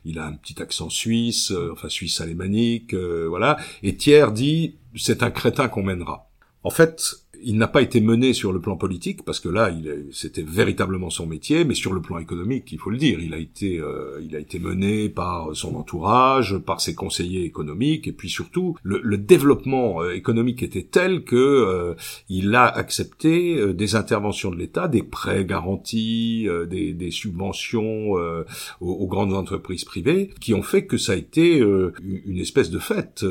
[0.06, 3.58] il a un petit accent suisse, enfin suisse alémanique, voilà.
[3.82, 6.30] Et Thiers dit c'est un crétin qu'on mènera.
[6.64, 10.06] En fait, il n'a pas été mené sur le plan politique parce que là, il
[10.12, 13.38] c'était véritablement son métier, mais sur le plan économique, il faut le dire, il a
[13.38, 18.28] été, euh, il a été mené par son entourage, par ses conseillers économiques, et puis
[18.28, 21.94] surtout, le, le développement euh, économique était tel que euh,
[22.28, 28.44] il a accepté des interventions de l'État, des prêts garantis, des, des, subventions aux,
[28.80, 33.24] aux, grandes entreprises privées, qui ont fait que ça a été une espèce de fête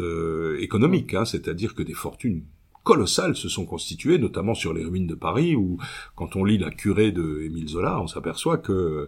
[0.59, 2.43] économique, hein, c'est-à-dire que des fortunes
[2.83, 5.77] colossales se sont constituées, notamment sur les ruines de Paris, où
[6.15, 9.07] quand on lit la curée de Émile Zola, on s'aperçoit que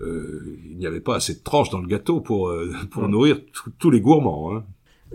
[0.00, 3.38] euh, il n'y avait pas assez de tranches dans le gâteau pour euh, pour nourrir
[3.78, 4.54] tous les gourmands.
[4.54, 4.64] Hein.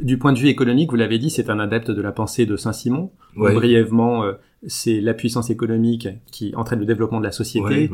[0.02, 2.56] Du point de vue économique, vous l'avez dit, c'est un adepte de la pensée de
[2.56, 3.12] Saint-Simon.
[3.36, 4.34] Brièvement, euh,
[4.68, 7.90] c'est la puissance économique qui entraîne le développement de la société.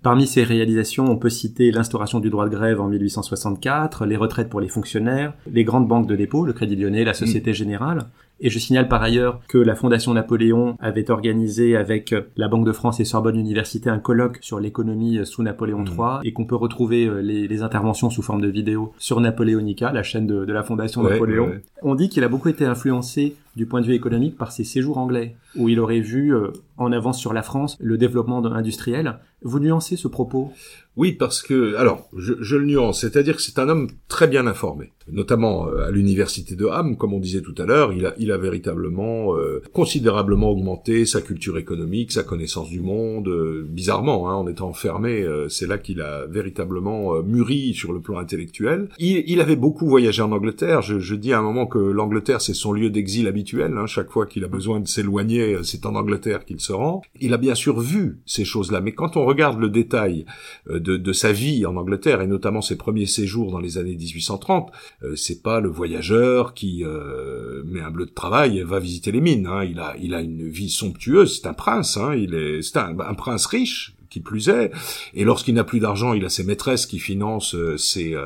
[0.00, 4.48] Parmi ses réalisations, on peut citer l'instauration du droit de grève en 1864, les retraites
[4.48, 7.54] pour les fonctionnaires, les grandes banques de dépôt, le Crédit Lyonnais, la Société mm.
[7.54, 8.06] Générale,
[8.40, 12.72] et je signale par ailleurs que la Fondation Napoléon avait organisé avec la Banque de
[12.72, 16.20] France et Sorbonne Université un colloque sur l'économie sous Napoléon III mmh.
[16.24, 20.26] et qu'on peut retrouver euh, les, interventions sous forme de vidéo sur Napoléonica, la chaîne
[20.26, 21.52] de, la Fondation Napoléon.
[21.82, 24.98] On dit qu'il a beaucoup été influencé du point de vue économique par ses séjours
[24.98, 29.18] anglais, où il aurait vu euh, en avance sur la France le développement industriel.
[29.42, 30.52] Vous nuancez ce propos?
[30.96, 34.90] Oui, parce que, alors, je, le nuance, c'est-à-dire que c'est un homme très bien informé,
[35.12, 39.36] notamment euh, à l'université de Ham, comme on disait tout à l'heure, il a, véritablement
[39.36, 43.28] euh, considérablement augmenté sa culture économique, sa connaissance du monde,
[43.68, 48.88] bizarrement, hein, en étant enfermé, c'est là qu'il a véritablement mûri sur le plan intellectuel.
[48.98, 52.72] Il, avait beaucoup voyagé en Angleterre, je dis à un moment que l'Angleterre c'est son
[52.72, 56.60] lieu d'exil habituel, hein, chaque fois qu'il a besoin de s'éloigner, c'est en Angleterre qu'il
[56.60, 57.02] se rend.
[57.20, 60.26] Il a bien sûr vu ces choses-là, mais quand on regarde le détail
[60.68, 64.70] de de, sa vie en Angleterre et notamment ses premiers séjours dans les années 1830,
[65.02, 69.12] euh, c'est pas le voyageur qui euh, met un bleu de travail et va visiter
[69.12, 69.46] les mines.
[69.46, 69.64] Hein.
[69.64, 71.40] Il a il a une vie somptueuse.
[71.40, 71.96] C'est un prince.
[71.96, 72.14] Hein.
[72.14, 74.70] Il est c'est un, prince riche qui plus est.
[75.14, 78.16] Et lorsqu'il n'a plus d'argent, il a ses maîtresses qui financent euh, ses,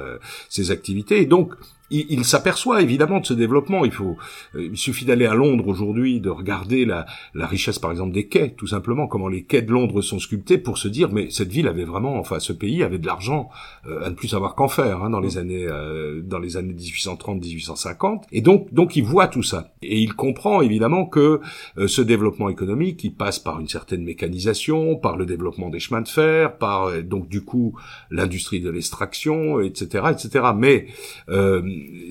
[0.49, 1.23] ses activités.
[1.23, 1.55] Et donc,
[1.93, 3.85] il, s'aperçoit évidemment de ce développement.
[3.85, 4.17] Il faut,
[4.55, 8.29] euh, il suffit d'aller à Londres aujourd'hui, de regarder la, la richesse, par exemple, des
[8.29, 11.53] quais, tout simplement, comment les quais de Londres sont sculptés, pour se dire, mais cette
[11.53, 13.51] ville avait vraiment, enfin, ce pays avait de l'argent
[13.87, 16.75] euh, à ne plus savoir qu'en faire hein, dans les années, euh, dans les années
[16.75, 18.23] 1830-1850.
[18.33, 21.41] Et donc, donc, il voit tout ça et il comprend évidemment que
[21.87, 26.09] ce développement économique, il passe par une certaine mécanisation, par le développement des chemins de
[26.09, 27.77] fer, par donc du coup
[28.11, 30.47] l'industrie de l'extraction, etc., etc.
[30.57, 30.87] Mais
[31.29, 31.63] euh,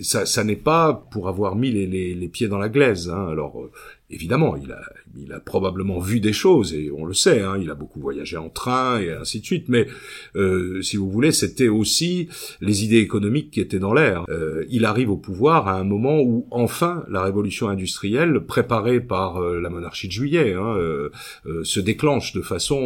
[0.04, 3.10] ça, ça n'est pas pour avoir mis les, pieds dans la glaise.
[3.10, 3.28] Hein.
[3.30, 3.72] Alors, euh,
[4.12, 4.82] évidemment, il a,
[5.18, 8.38] il a probablement vu des choses, et on le sait, hein, il a beaucoup voyagé
[8.38, 9.88] en train, et ainsi de suite, mais
[10.36, 12.28] euh, si vous voulez, c'était aussi
[12.60, 14.26] les idées économiques qui étaient dans l'air.
[14.30, 19.38] Euh, il arrive au pouvoir à un moment où, enfin, la révolution industrielle, préparée par
[19.38, 21.10] euh, la monarchie de juillet, hein, euh,
[21.46, 22.82] euh, se déclenche de façon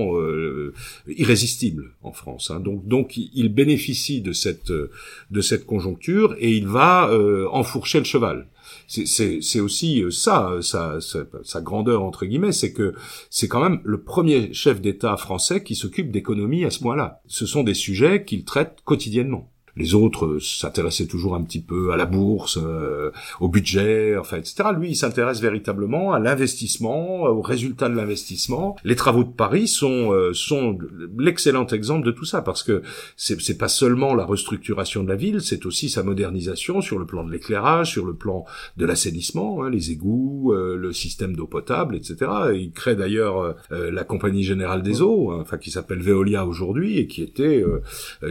[1.08, 2.52] irrésistible en France.
[2.52, 2.60] Hein.
[2.60, 7.10] Donc, donc, il bénéficie de cette, de cette conjoncture, et il va
[7.52, 8.48] enfourcher le cheval
[8.88, 12.94] c'est aussi euh, ça, sa, sa, grandeur entre guillemets, c'est que
[13.30, 17.22] c'est quand même le premier chef d'État français qui s'occupe d'économie à ce point-là.
[17.28, 19.52] Ce sont des sujets qu'il traite quotidiennement.
[19.78, 23.12] Les autres euh, s'intéressaient toujours un petit peu à la bourse, euh,
[23.42, 24.70] au budget, enfin, etc.
[24.78, 28.76] Lui, il s'intéresse véritablement à l'investissement, aux résultats de l'investissement.
[28.84, 30.78] Les travaux de Paris sont euh, sont
[31.18, 32.84] l'excellent exemple de tout ça, parce que
[33.18, 37.24] c'est pas seulement la restructuration de la ville, c'est aussi sa modernisation sur le plan
[37.24, 38.46] de l'éclairage, sur le plan
[38.78, 42.32] de l'assainissement, hein, les égouts, le système d'eau potable, etc.
[42.54, 47.08] Il crée d'ailleurs la Compagnie Générale des Eaux, hein, enfin qui s'appelle Veolia aujourd'hui et
[47.08, 47.64] qui était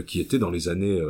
[0.07, 1.01] qui était dans les années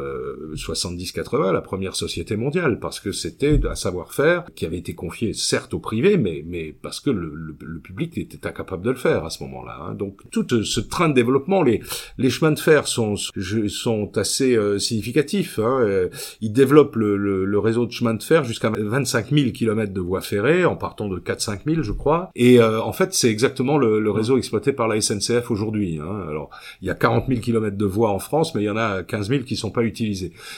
[0.55, 5.73] 70-80 la première société mondiale, parce que c'était un savoir-faire qui avait été confié certes
[5.73, 9.29] au privé, mais, mais parce que le, le, public était incapable de le faire à
[9.29, 9.77] ce moment-là.
[9.81, 9.95] Hein.
[9.95, 11.81] Donc tout euh, ce train de développement, les,
[12.17, 15.59] les chemins de fer sont, sont assez euh, significatifs.
[15.59, 15.79] Hein.
[15.81, 16.09] Euh,
[16.41, 20.21] ils développent le, le, réseau de chemins de fer jusqu'à 25 000 km de voies
[20.21, 22.29] ferrées, en partant de 4-5 000 je crois.
[22.35, 25.99] Et en fait c'est exactement le, le, réseau exploité par la SNCF aujourd'hui.
[26.01, 26.25] Hein.
[26.29, 26.49] Alors
[26.81, 29.03] il y a 40 000 km de voies en France, mais il y en a
[29.03, 30.14] 15 000 qui sont pas utilisés.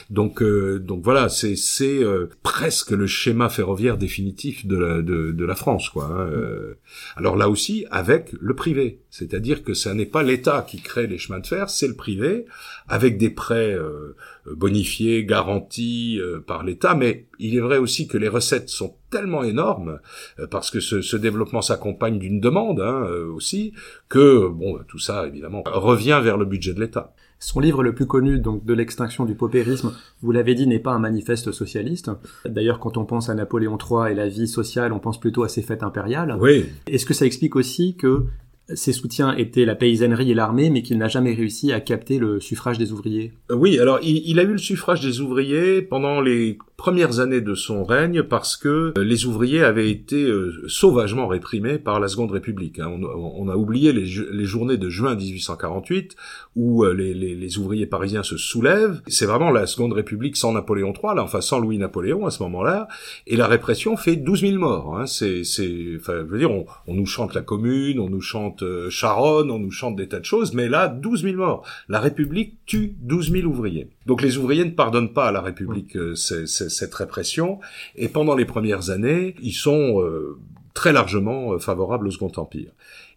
[0.09, 5.31] Donc, euh, donc voilà, c'est c'est euh, presque le schéma ferroviaire définitif de la de,
[5.31, 6.05] de la France, quoi.
[6.05, 6.73] Hein, euh.
[7.15, 11.17] Alors là aussi, avec le privé, c'est-à-dire que ça n'est pas l'État qui crée les
[11.17, 12.45] chemins de fer, c'est le privé,
[12.87, 13.75] avec des prêts
[14.45, 16.95] bonifiés, garantis par l'État.
[16.95, 19.99] Mais il est vrai aussi que les recettes sont tellement énormes
[20.51, 23.73] parce que ce, ce développement s'accompagne d'une demande hein, aussi
[24.09, 27.13] que bon, tout ça évidemment revient vers le budget de l'État.
[27.39, 30.93] Son livre le plus connu, donc de l'extinction du paupérisme, vous l'avez dit, n'est pas
[30.93, 32.09] un manifeste socialiste.
[32.45, 35.49] D'ailleurs, quand on pense à Napoléon III et la vie sociale, on pense plutôt à
[35.49, 36.35] ses fêtes impériales.
[36.39, 36.65] Oui.
[36.87, 38.25] Est-ce que ça explique aussi que
[38.73, 42.39] ses soutiens étaient la paysannerie et l'armée, mais qu'il n'a jamais réussi à capter le
[42.39, 43.33] suffrage des ouvriers?
[43.49, 47.55] Oui, alors il, il, a eu le suffrage des ouvriers pendant les premières années de
[47.55, 52.31] son règne parce que euh, les ouvriers avaient été euh, sauvagement réprimés par la Seconde
[52.31, 52.77] République.
[52.77, 52.91] Hein.
[53.01, 56.15] On, a oublié les, journées de juin 1848
[56.55, 59.01] où euh, les, ouvriers parisiens se soulèvent.
[59.07, 62.87] C'est vraiment la Seconde République sans Napoléon III, là, enfin sans Louis-Napoléon à ce moment-là,
[63.25, 64.97] et la répression fait 12 000 morts.
[64.97, 65.07] Hein.
[65.07, 65.41] C'est,
[65.97, 69.71] enfin, je veux dire, on, nous chante la Commune, on nous chante Charonne, on nous
[69.71, 71.65] chante des tas de choses, mais là, 12 000 morts.
[71.89, 73.89] La République tue 12 000 ouvriers.
[74.05, 75.97] Donc les ouvriers ne pardonnent pas à la République
[76.69, 77.59] cette répression.
[77.95, 80.37] Et pendant les premières années, ils sont euh,
[80.73, 82.71] très largement euh, favorables au Second Empire.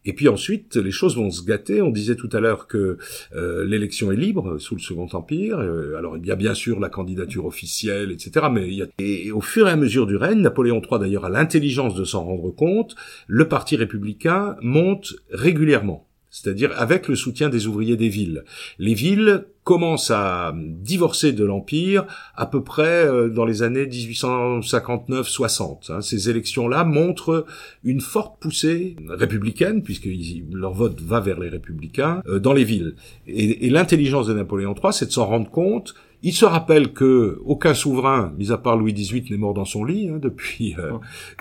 [0.06, 1.82] Et puis ensuite, les choses vont se gâter.
[1.82, 2.96] On disait tout à l'heure que
[3.34, 5.58] euh, l'élection est libre sous le Second Empire.
[5.58, 8.46] alors il y a bien sûr la candidature officielle, etc.
[8.50, 8.86] Mais il y a...
[8.98, 12.24] et au fur et à mesure du règne, Napoléon III d'ailleurs a l'intelligence de s'en
[12.24, 12.94] rendre compte.
[13.26, 18.44] Le Parti républicain monte régulièrement c'est-à-dire avec le soutien des ouvriers des villes.
[18.78, 25.92] Les villes commencent à divorcer de l'Empire à peu près euh, dans les années 1859-60.
[25.92, 26.00] Hein.
[26.00, 27.46] Ces élections-là montrent
[27.84, 30.08] une forte poussée républicaine, puisque
[30.52, 32.94] leur vote va vers les républicains, euh, dans les villes.
[33.26, 37.40] Et, et l'intelligence de Napoléon III, c'est de s'en rendre compte il se rappelle que
[37.44, 40.92] aucun souverain, mis à part Louis XVIII, n'est mort dans son lit hein, depuis euh,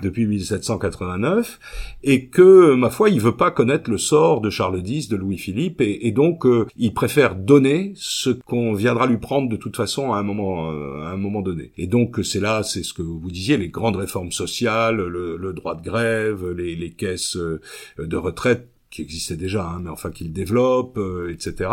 [0.01, 1.59] depuis 1789,
[2.03, 5.81] et que ma foi, il veut pas connaître le sort de Charles X, de Louis-Philippe,
[5.81, 10.17] et, donc euh, il préfère donner ce qu'on viendra lui prendre de toute façon à
[10.17, 11.71] un moment euh, à un moment donné.
[11.77, 15.75] Et donc c'est là, c'est ce que vous disiez, les grandes réformes sociales, le, droit
[15.75, 17.37] de grève, les, les caisses
[17.97, 21.69] de retraite qui existait déjà, hein, mais enfin qu'il développe, euh, etc.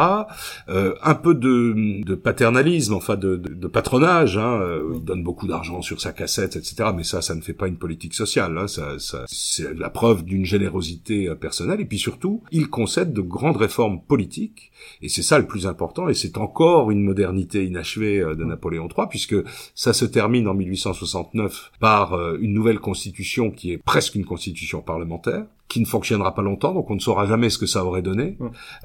[0.68, 4.36] Euh, un peu de, de, paternalisme, enfin de, de, de patronage.
[4.36, 6.90] Hein, euh, il donne beaucoup d'argent sur sa cassette, etc.
[6.94, 8.58] Mais ça, ça ne fait pas une politique sociale.
[8.58, 11.80] Hein, ça, ça c'est la preuve d'une générosité personnelle.
[11.80, 14.70] Et puis surtout, il concède de grandes réformes politiques.
[15.00, 16.10] Et c'est ça le plus important.
[16.10, 19.36] Et c'est encore une modernité inachevée de Napoléon III, puisque
[19.74, 25.46] ça se termine en 1869 par une nouvelle constitution qui est presque une constitution parlementaire
[25.76, 28.38] qui ne fonctionnera pas longtemps, donc on ne saura jamais ce que ça aurait donné,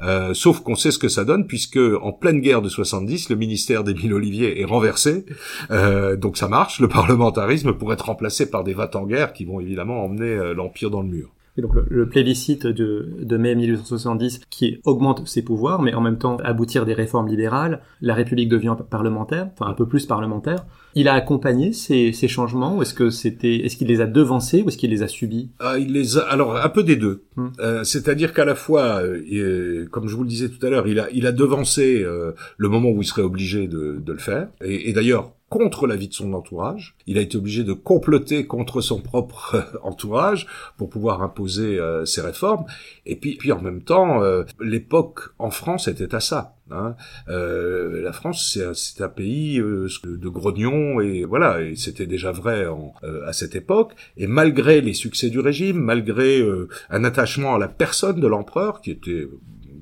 [0.04, 3.38] euh, sauf qu'on sait ce que ça donne, puisque en pleine guerre de 70, le
[3.38, 5.25] ministère d'Émile Olivier est renversé,
[5.71, 9.45] euh, donc ça marche, le parlementarisme pourrait être remplacé par des vats en guerre qui
[9.45, 11.32] vont évidemment emmener euh, l'Empire dans le mur.
[11.58, 16.17] Et donc le, plébiscite de, de, mai 1870 qui augmente ses pouvoirs, mais en même
[16.17, 20.65] temps aboutir des réformes libérales, la République devient parlementaire, enfin un peu plus parlementaire.
[20.95, 24.62] Il a accompagné ces, ces changements ou est-ce que c'était, est-ce qu'il les a devancés
[24.62, 25.49] ou est-ce qu'il les a subis?
[25.60, 27.23] Ah, Il les a, alors un peu des deux.
[27.36, 27.47] Hmm.
[27.60, 30.99] Euh, c'est-à-dire qu'à la fois, euh, comme je vous le disais tout à l'heure, il
[30.99, 34.49] a, il a devancé euh, le moment où il serait obligé de, de le faire.
[34.63, 36.95] Et, et d'ailleurs, contre l'avis de son entourage.
[37.08, 42.63] Il a été obligé de comploter contre son propre entourage pour pouvoir imposer ses réformes.
[43.06, 44.21] Et puis, puis en même temps,
[44.62, 46.56] l'époque en France était à ça.
[46.69, 46.95] Hein.
[47.28, 52.65] Euh, la France, c'est un, pays de grognons et voilà, et c'était déjà vrai
[53.26, 53.93] à cette époque.
[54.17, 56.41] Et malgré les succès du régime, malgré
[56.89, 59.28] un attachement à la personne de l'empereur qui était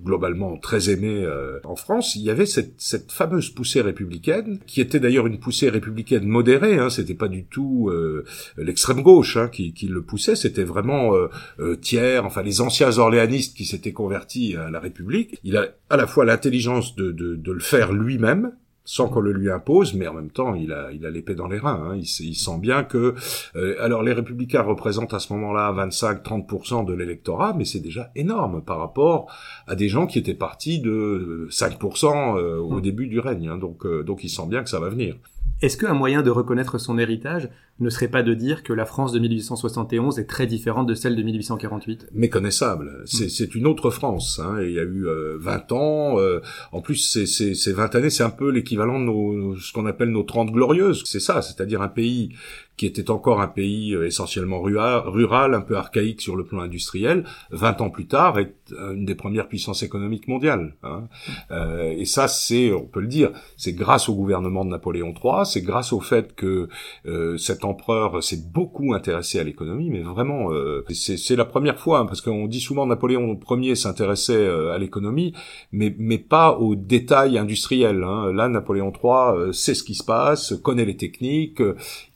[0.03, 4.81] globalement très aimé euh, en France, il y avait cette, cette, fameuse poussée républicaine, qui
[4.81, 8.25] était d'ailleurs une poussée républicaine modérée, hein, c'était pas du tout euh,
[8.57, 11.27] l'extrême gauche hein, qui, qui, le poussait, c'était vraiment euh,
[11.59, 15.39] euh, Thiers, enfin les anciens orléanistes qui s'étaient convertis à la République.
[15.43, 18.53] Il a à la fois l'intelligence de, de, de le faire lui-même,
[18.89, 21.47] sans qu'on le lui impose, mais en même temps, il a, il a l'épée dans
[21.47, 21.79] les reins.
[21.91, 21.95] Hein.
[21.95, 23.13] Il, il, sent bien que,
[23.55, 28.63] euh, alors les républicains représentent à ce moment-là 25-30% de l'électorat, mais c'est déjà énorme
[28.63, 29.31] par rapport
[29.67, 32.81] à des gens qui étaient partis de 5% euh, au mmh.
[32.81, 33.49] début du règne.
[33.49, 33.57] Hein.
[33.59, 35.17] Donc, euh, donc il sent bien que ça va venir.
[35.61, 39.11] Est-ce qu'un moyen de reconnaître son héritage ne serait pas de dire que la France
[39.11, 43.03] de 1871 est très différente de celle de 1848 Méconnaissable.
[43.05, 43.29] C'est, mm.
[43.29, 44.39] c'est une autre France.
[44.43, 44.57] Hein.
[44.61, 45.05] Il y a eu
[45.37, 46.19] 20 euh, ans.
[46.19, 49.71] Euh, en plus, ces, ces, ces 20 années, c'est un peu l'équivalent de nos, ce
[49.73, 51.03] qu'on appelle nos 30 glorieuses.
[51.05, 52.33] C'est ça, c'est-à-dire un pays
[52.79, 57.25] qui était encore un pays euh, essentiellement rural, un peu archaïque sur le plan industriel,
[57.51, 60.75] 20 ans plus tard est une des premières puissances économiques mondiales.
[60.83, 61.09] Hein.
[61.51, 65.45] Euh, et ça, c'est, on peut le dire, c'est grâce au gouvernement de Napoléon III,
[65.45, 66.69] c'est grâce au fait que
[67.05, 71.99] euh, cet empereur s'est beaucoup intéressé à l'économie, mais vraiment, euh, c'est la première fois,
[71.99, 75.33] hein, parce qu'on dit souvent Napoléon Ier s'intéressait euh, à l'économie,
[75.71, 78.03] mais, mais pas aux détails industriels.
[78.03, 78.33] Hein.
[78.33, 81.61] Là, Napoléon III sait ce qui se passe, connaît les techniques,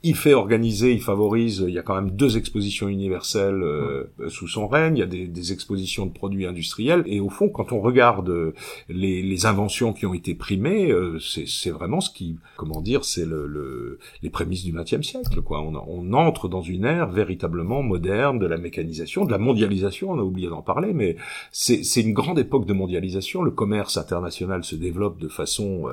[0.06, 4.50] il fait organiser, il favorise, il y a quand même deux expositions universelles euh, sous
[4.50, 7.72] son règne, il y a des, des, expositions de produits industriels, et au fond, quand
[7.72, 8.54] on regarde euh,
[8.90, 13.26] les, les inventions qui ont été primées, euh, c'est vraiment ce qui, comment dire, c'est
[13.26, 15.62] le, le, les prémices du XXe siècle, quoi.
[15.62, 20.20] On, on, entre dans une ère véritablement moderne de la mécanisation, de la mondialisation, on
[20.20, 21.16] a oublié d'en parler, mais
[21.52, 25.88] c'est une grande époque de mondialisation, le commerce international se développe de façon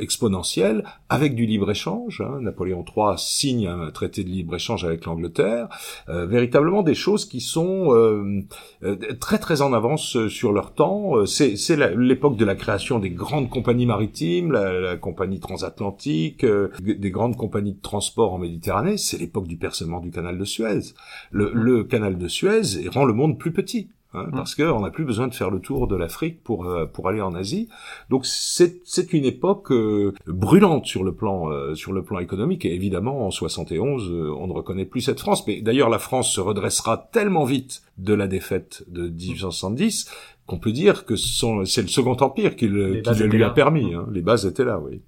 [0.00, 2.40] exponentielle, avec du libre-échange, hein.
[2.40, 5.68] Napoléon III signe un traité de libre-échange avec l'Angleterre,
[6.08, 8.40] euh, véritablement des choses qui sont euh,
[8.82, 11.26] euh, très très en avance sur leur temps.
[11.26, 11.56] C'est
[11.96, 16.44] l'époque de la création des grandes compagnies maritimes, la, compagnie transatlantique,
[16.80, 18.69] des grandes compagnies de transport en Méditerranée.
[18.96, 20.94] C'est l'époque du percement du canal de Suez.
[21.30, 23.88] Le, le canal de Suez rend le monde plus petit.
[24.12, 24.30] Hein, mm.
[24.32, 27.20] parce qu'on n'a plus besoin de faire le tour de l'Afrique pour euh, pour aller
[27.20, 27.68] en Asie.
[28.08, 32.64] Donc c'est c'est une époque euh, brûlante sur le plan euh, sur le plan économique
[32.64, 35.46] et évidemment en 71 on ne reconnaît plus cette France.
[35.46, 40.10] Mais d'ailleurs la France se redressera tellement vite de la défaite de 1870
[40.46, 43.94] qu'on peut dire que c'est le Second Empire qui le, qui le lui a permis.
[43.94, 44.08] Hein.
[44.10, 45.00] Les bases étaient là, oui.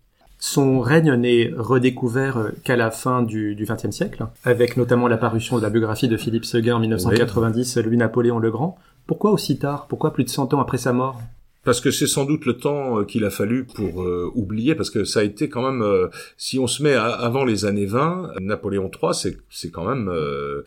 [0.45, 5.71] Son règne n'est redécouvert qu'à la fin du XXe siècle, avec notamment l'apparition de la
[5.71, 8.77] biographie de Philippe Seguin en 1990, Louis-Napoléon le Grand.
[9.07, 9.87] Pourquoi aussi tard?
[9.89, 11.23] Pourquoi plus de 100 ans après sa mort?
[11.65, 14.91] Parce que c'est sans doute le temps euh, qu'il a fallu pour euh, oublier, parce
[14.91, 18.35] que ça a été quand même, euh, si on se met avant les années 20,
[18.41, 20.11] Napoléon III, c'est c'est quand même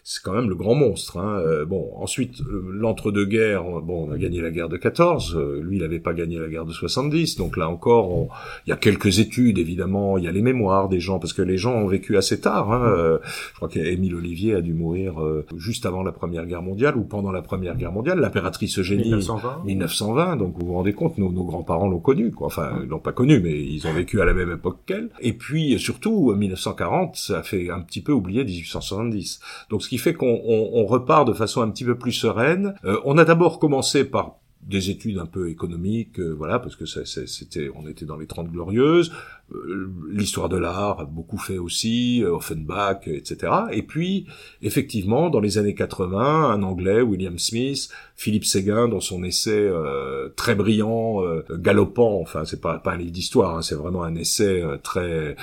[0.03, 1.17] c'est quand même le grand monstre.
[1.17, 1.65] Hein.
[1.67, 6.13] bon, ensuite l'entre-deux-guerres, bon, on a gagné la guerre de 14, lui il n'avait pas
[6.13, 8.27] gagné la guerre de 70, donc là encore,
[8.65, 11.41] il y a quelques études évidemment, il y a les mémoires des gens, parce que
[11.41, 12.71] les gens ont vécu assez tard.
[12.71, 13.19] Hein.
[13.23, 15.15] je crois qu'Émile Olivier a dû mourir
[15.57, 19.63] juste avant la Première Guerre mondiale ou pendant la Première Guerre mondiale, l'impératrice Eugénie 1920.
[19.65, 22.47] 1920, donc vous rendez compte, nos, nos grands-parents l'ont connu, quoi.
[22.47, 25.09] Enfin, ils l'ont pas connu, mais ils ont vécu à la même époque qu'elle.
[25.19, 29.39] Et puis, surtout, 1940, ça fait un petit peu oublier 1870.
[29.69, 32.75] Donc, ce qui fait qu'on on, on repart de façon un petit peu plus sereine.
[32.85, 34.35] Euh, on a d'abord commencé par
[34.65, 38.51] des études un peu économiques, euh, voilà, parce que c'était, on était dans les Trente
[38.51, 39.11] Glorieuses.
[39.53, 43.53] Euh, l'histoire de l'art a beaucoup fait aussi, euh, Offenbach, etc.
[43.71, 44.25] Et puis,
[44.63, 50.29] effectivement, dans les années 80, un Anglais, William Smith, Philippe Séguin, dans son essai euh,
[50.35, 54.63] très brillant, galopant, enfin, c'est pas, pas un livre d'histoire, hein, c'est vraiment un essai
[54.83, 55.35] très,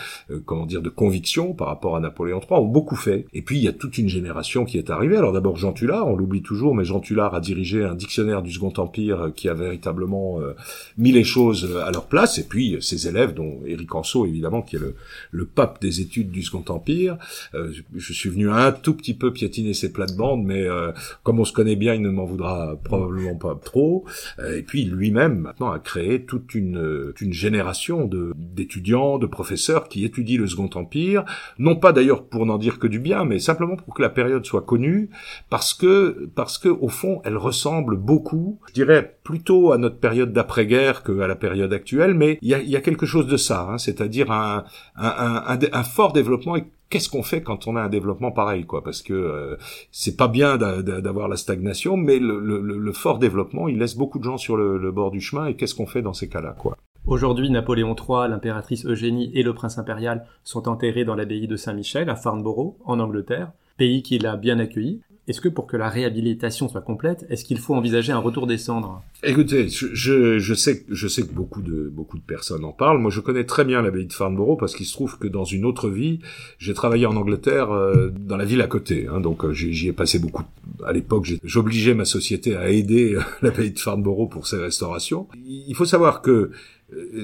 [0.46, 3.26] comment dire, de conviction par rapport à Napoléon III, ont beaucoup fait.
[3.32, 5.16] Et puis, il y a toute une génération qui est arrivée.
[5.16, 8.50] Alors d'abord, Jean Tullard, on l'oublie toujours, mais Jean Tullard a dirigé un dictionnaire du
[8.50, 10.40] Second Empire qui a véritablement
[10.98, 12.38] mis les choses à leur place.
[12.38, 14.94] Et puis, ses élèves, dont Éric Canso, évidemment, qui est le,
[15.30, 17.16] le pape des études du Second Empire.
[17.54, 20.92] Euh, je, suis venu un tout petit peu piétiner ses plates-bandes, mais euh,
[21.22, 24.04] comme on se connaît bien, il ne m'en voudra probablement pas trop.
[24.38, 29.88] Euh, et puis lui-même, maintenant, a créé toute une, une génération de d'étudiants, de professeurs
[29.88, 31.24] qui étudient le Second Empire,
[31.58, 34.44] non pas d'ailleurs pour n'en dire que du bien, mais simplement pour que la période
[34.44, 35.10] soit connue,
[35.48, 40.32] parce que parce que au fond, elle ressemble beaucoup, je dirais plutôt à notre période
[40.32, 43.68] d'après-guerre qu'à la période actuelle, mais il y a, quelque chose de ça.
[43.68, 44.64] Hein, c'est-à-dire un,
[45.84, 48.84] fort développement et qu'est-ce qu'on fait quand on a un développement pareil quoi?
[48.84, 49.56] Parce que euh,
[49.90, 54.18] c'est pas bien d'avoir la stagnation mais le, le, le, fort développement il laisse beaucoup
[54.18, 56.76] de gens sur le, bord du chemin et qu'est-ce qu'on fait dans ces cas-là quoi?
[57.04, 62.08] Aujourd'hui, Napoléon III, l'impératrice Eugénie et le prince impérial sont enterrés dans l'abbaye de Saint-Michel
[62.08, 65.00] à Farnborough, en Angleterre, pays qui l'a bien accueilli.
[65.28, 68.58] Est-ce que pour que la réhabilitation soit complète, est-ce qu'il faut envisager un retour des
[68.58, 69.02] cendres?
[69.22, 72.98] Écoutez, je, je, sais, je sais que beaucoup de, beaucoup de personnes en parlent.
[72.98, 75.64] Moi, je connais très bien l'abbaye de Farnborough parce qu'il se trouve que dans une
[75.64, 76.18] autre vie,
[76.58, 79.06] j'ai travaillé en Angleterre, euh, dans la ville à côté.
[79.06, 80.42] Hein, donc, euh, j'y ai passé beaucoup.
[80.84, 85.28] À l'époque, j'obligeais ma société à aider euh, l'abbaye de Farnborough pour ses restaurations.
[85.46, 86.50] Il faut savoir que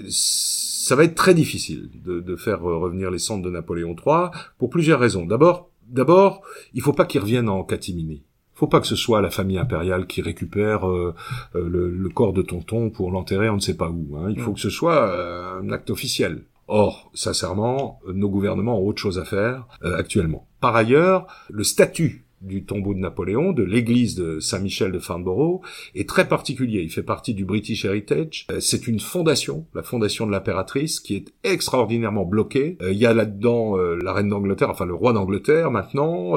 [0.09, 4.71] ça va être très difficile de, de faire revenir les cendres de Napoléon III pour
[4.71, 5.27] plusieurs raisons.
[5.27, 6.43] D'abord, D'abord,
[6.75, 8.23] il faut pas qu'ils reviennent en catimini.
[8.55, 11.15] Faut pas que ce soit la famille impériale qui récupère euh,
[11.55, 14.17] euh, le, corps de tonton pour l'enterrer on ne sait pas où.
[14.17, 14.31] Hein.
[14.31, 14.55] Il faut mm.
[14.55, 16.43] que ce soit euh, un acte officiel.
[16.67, 20.47] Or, sincèrement, nos gouvernements ont autre chose à faire actuellement.
[20.61, 25.61] Par ailleurs, le statut du tombeau de Napoléon, de l'église de Saint-Michel de Farnborough,
[25.95, 26.83] est très particulier.
[26.83, 28.47] Il fait partie du British Heritage.
[28.51, 32.77] Euh, c'est une fondation, la fondation de l'impératrice, qui est extraordinairement bloquée.
[32.83, 36.37] Euh, il y a là-dedans euh, la reine d'Angleterre, enfin le roi d'Angleterre maintenant,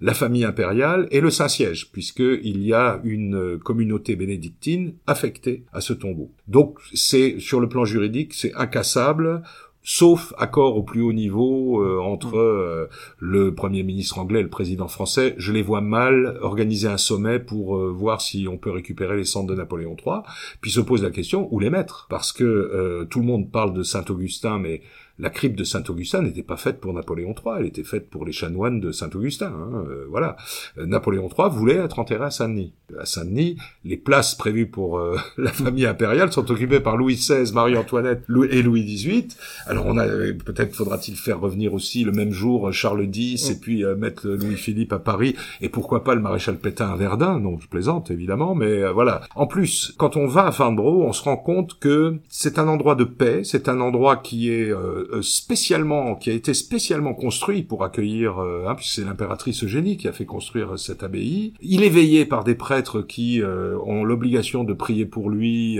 [0.00, 5.92] la famille impériale et le Saint-Siège, puisqu'il y a une communauté bénédictine affectée à ce
[5.92, 6.30] tombeau.
[6.48, 9.42] Donc c'est, sur le plan juridique, c'est incassable
[9.82, 12.38] sauf accord au plus haut niveau euh, entre mm.
[12.38, 12.86] euh,
[13.18, 17.38] le Premier ministre anglais et le président français, je les vois mal organiser un sommet
[17.38, 20.20] pour euh, voir si on peut récupérer les cendres de Napoléon III.
[20.60, 22.06] Puis se pose la question, où les mettre?
[22.10, 24.82] Parce que tout le monde parle de Saint-Augustin, mais
[25.20, 28.32] la crypte de Saint-Augustin n'était pas faite pour Napoléon III, elle était faite pour les
[28.32, 29.52] chanoines de Saint-Augustin.
[29.54, 30.36] Hein, euh, voilà.
[30.78, 32.72] Euh, Napoléon III voulait être enterré à Saint-Denis.
[32.98, 37.52] À Saint-Denis, les places prévues pour euh, la famille impériale sont occupées par Louis XVI,
[37.52, 39.28] Marie-Antoinette et Louis XVIII.
[39.66, 43.60] Alors on a peut-être faudra-t-il faire revenir aussi le même jour Charles X et mm.
[43.60, 47.38] puis mettre Louis-Philippe à Paris et pourquoi pas le maréchal Pétain à Verdun.
[47.38, 49.22] Non, je plaisante évidemment, mais voilà.
[49.34, 52.94] En plus, quand on va à Farnborough, on se rend compte que c'est un endroit
[52.94, 57.84] de paix, c'est un endroit qui est euh, spécialement, qui a été spécialement construit pour
[57.84, 61.54] accueillir, euh, hein, puisque c'est l'impératrice Eugénie qui a fait construire cette abbaye.
[61.60, 65.78] Il est veillé par des prêtres qui euh, ont l'obligation de prier pour lui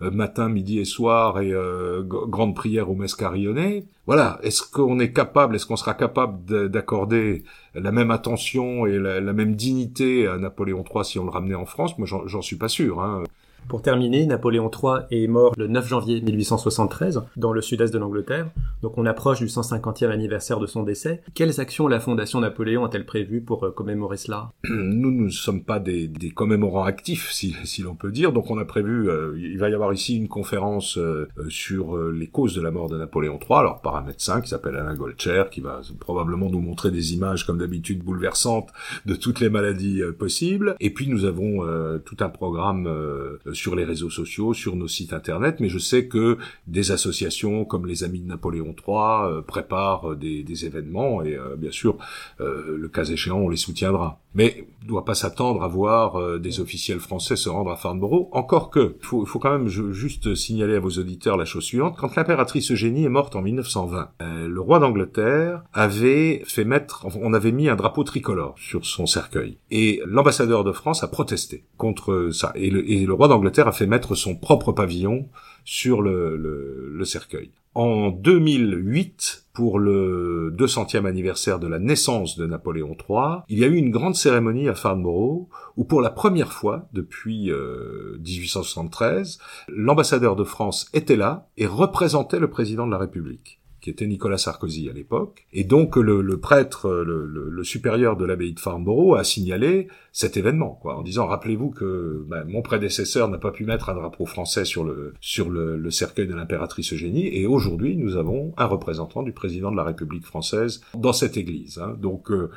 [0.00, 1.52] matin, midi et soir et
[2.06, 3.84] grande prière au messes carillonnées.
[4.06, 7.44] Voilà, est-ce qu'on est capable, est-ce qu'on sera capable d'accorder
[7.74, 11.66] la même attention et la, même dignité à Napoléon III si on le ramenait en
[11.66, 11.96] France?
[11.98, 13.00] Moi, j'en suis pas sûr.
[13.00, 13.24] Hein.
[13.68, 18.50] Pour terminer, Napoléon III est mort le 9 janvier 1873 dans le sud-est de l'Angleterre,
[18.82, 21.22] donc on approche du 150e anniversaire de son décès.
[21.34, 24.52] Quelles actions la Fondation Napoléon a-t-elle prévues pour euh, commémorer cela?
[24.68, 28.64] Nous, ne sommes pas des, commémorants actifs, si, si l'on peut dire, donc on a
[28.64, 32.70] prévu, euh, il va y avoir ici une conférence euh, sur les causes de la
[32.70, 36.50] mort de Napoléon III, alors par un médecin qui s'appelle Alain Golcher, qui va probablement
[36.50, 38.68] nous montrer des images, comme d'habitude, bouleversantes
[39.06, 41.62] de toutes les maladies possibles, et puis nous avons
[42.04, 42.88] tout un programme
[43.54, 47.86] sur les réseaux sociaux, sur nos sites internet, mais je sais que des associations comme
[47.86, 51.98] les Amis de Napoléon III euh, préparent des, événements et euh, bien sûr,
[52.40, 54.20] euh, le cas échéant, on les soutiendra.
[54.34, 58.28] Mais doit pas s'attendre à voir euh, des officiels français se rendre à Farnborough.
[58.32, 61.96] Encore que, il faut, faut, quand même juste signaler à vos auditeurs la chose suivante.
[61.96, 67.32] Quand l'impératrice Eugénie est morte en 1920, euh, le roi d'Angleterre avait fait mettre, on
[67.32, 69.58] avait mis un drapeau tricolore sur son cercueil.
[69.70, 72.52] Et l'ambassadeur de France a protesté contre ça.
[72.54, 75.28] Et le, et le roi d'Angleterre a fait mettre son propre pavillon
[75.64, 77.50] sur le, cercueil.
[77.74, 83.66] En 2008, pour le 200e anniversaire de la naissance de Napoléon III, il y a
[83.66, 89.38] eu une grande cérémonie à Farnborough où pour la première fois depuis euh, 1873,
[89.68, 94.38] l'ambassadeur de France était là et représentait le président de la République qui était Nicolas
[94.38, 95.44] Sarkozy à l'époque.
[95.52, 99.88] Et donc le, le prêtre, le, le, le, supérieur de l'abbaye de Farnborough a signalé
[100.10, 103.94] cet événement, quoi, en disant rappelez-vous que ben, mon prédécesseur n'a pas pu mettre un
[103.94, 108.64] drapeau français sur le sur le, cercueil de l'impératrice Eugénie, et aujourd'hui nous avons un
[108.64, 111.76] représentant du président de la République française dans cette église.
[111.76, 111.94] Hein.
[112.00, 112.50] Donc euh,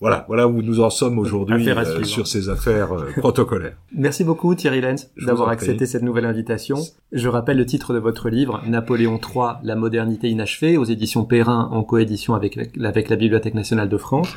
[0.00, 3.76] voilà, voilà où nous en sommes aujourd'hui euh, sur ces affaires euh, protocolaires.
[3.94, 6.78] Merci beaucoup Thierry Lenz d'avoir accepté cette nouvelle invitation.
[7.12, 11.68] Je rappelle le titre de votre livre, Napoléon III, la modernité inachevée, aux éditions Perrin
[11.72, 14.28] en coédition avec, avec la Bibliothèque nationale de France.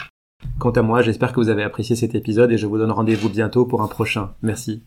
[0.60, 3.30] Quant à moi, j'espère que vous avez apprécié cet épisode et je vous donne rendez-vous
[3.30, 4.32] bientôt pour un prochain.
[4.42, 4.84] Merci.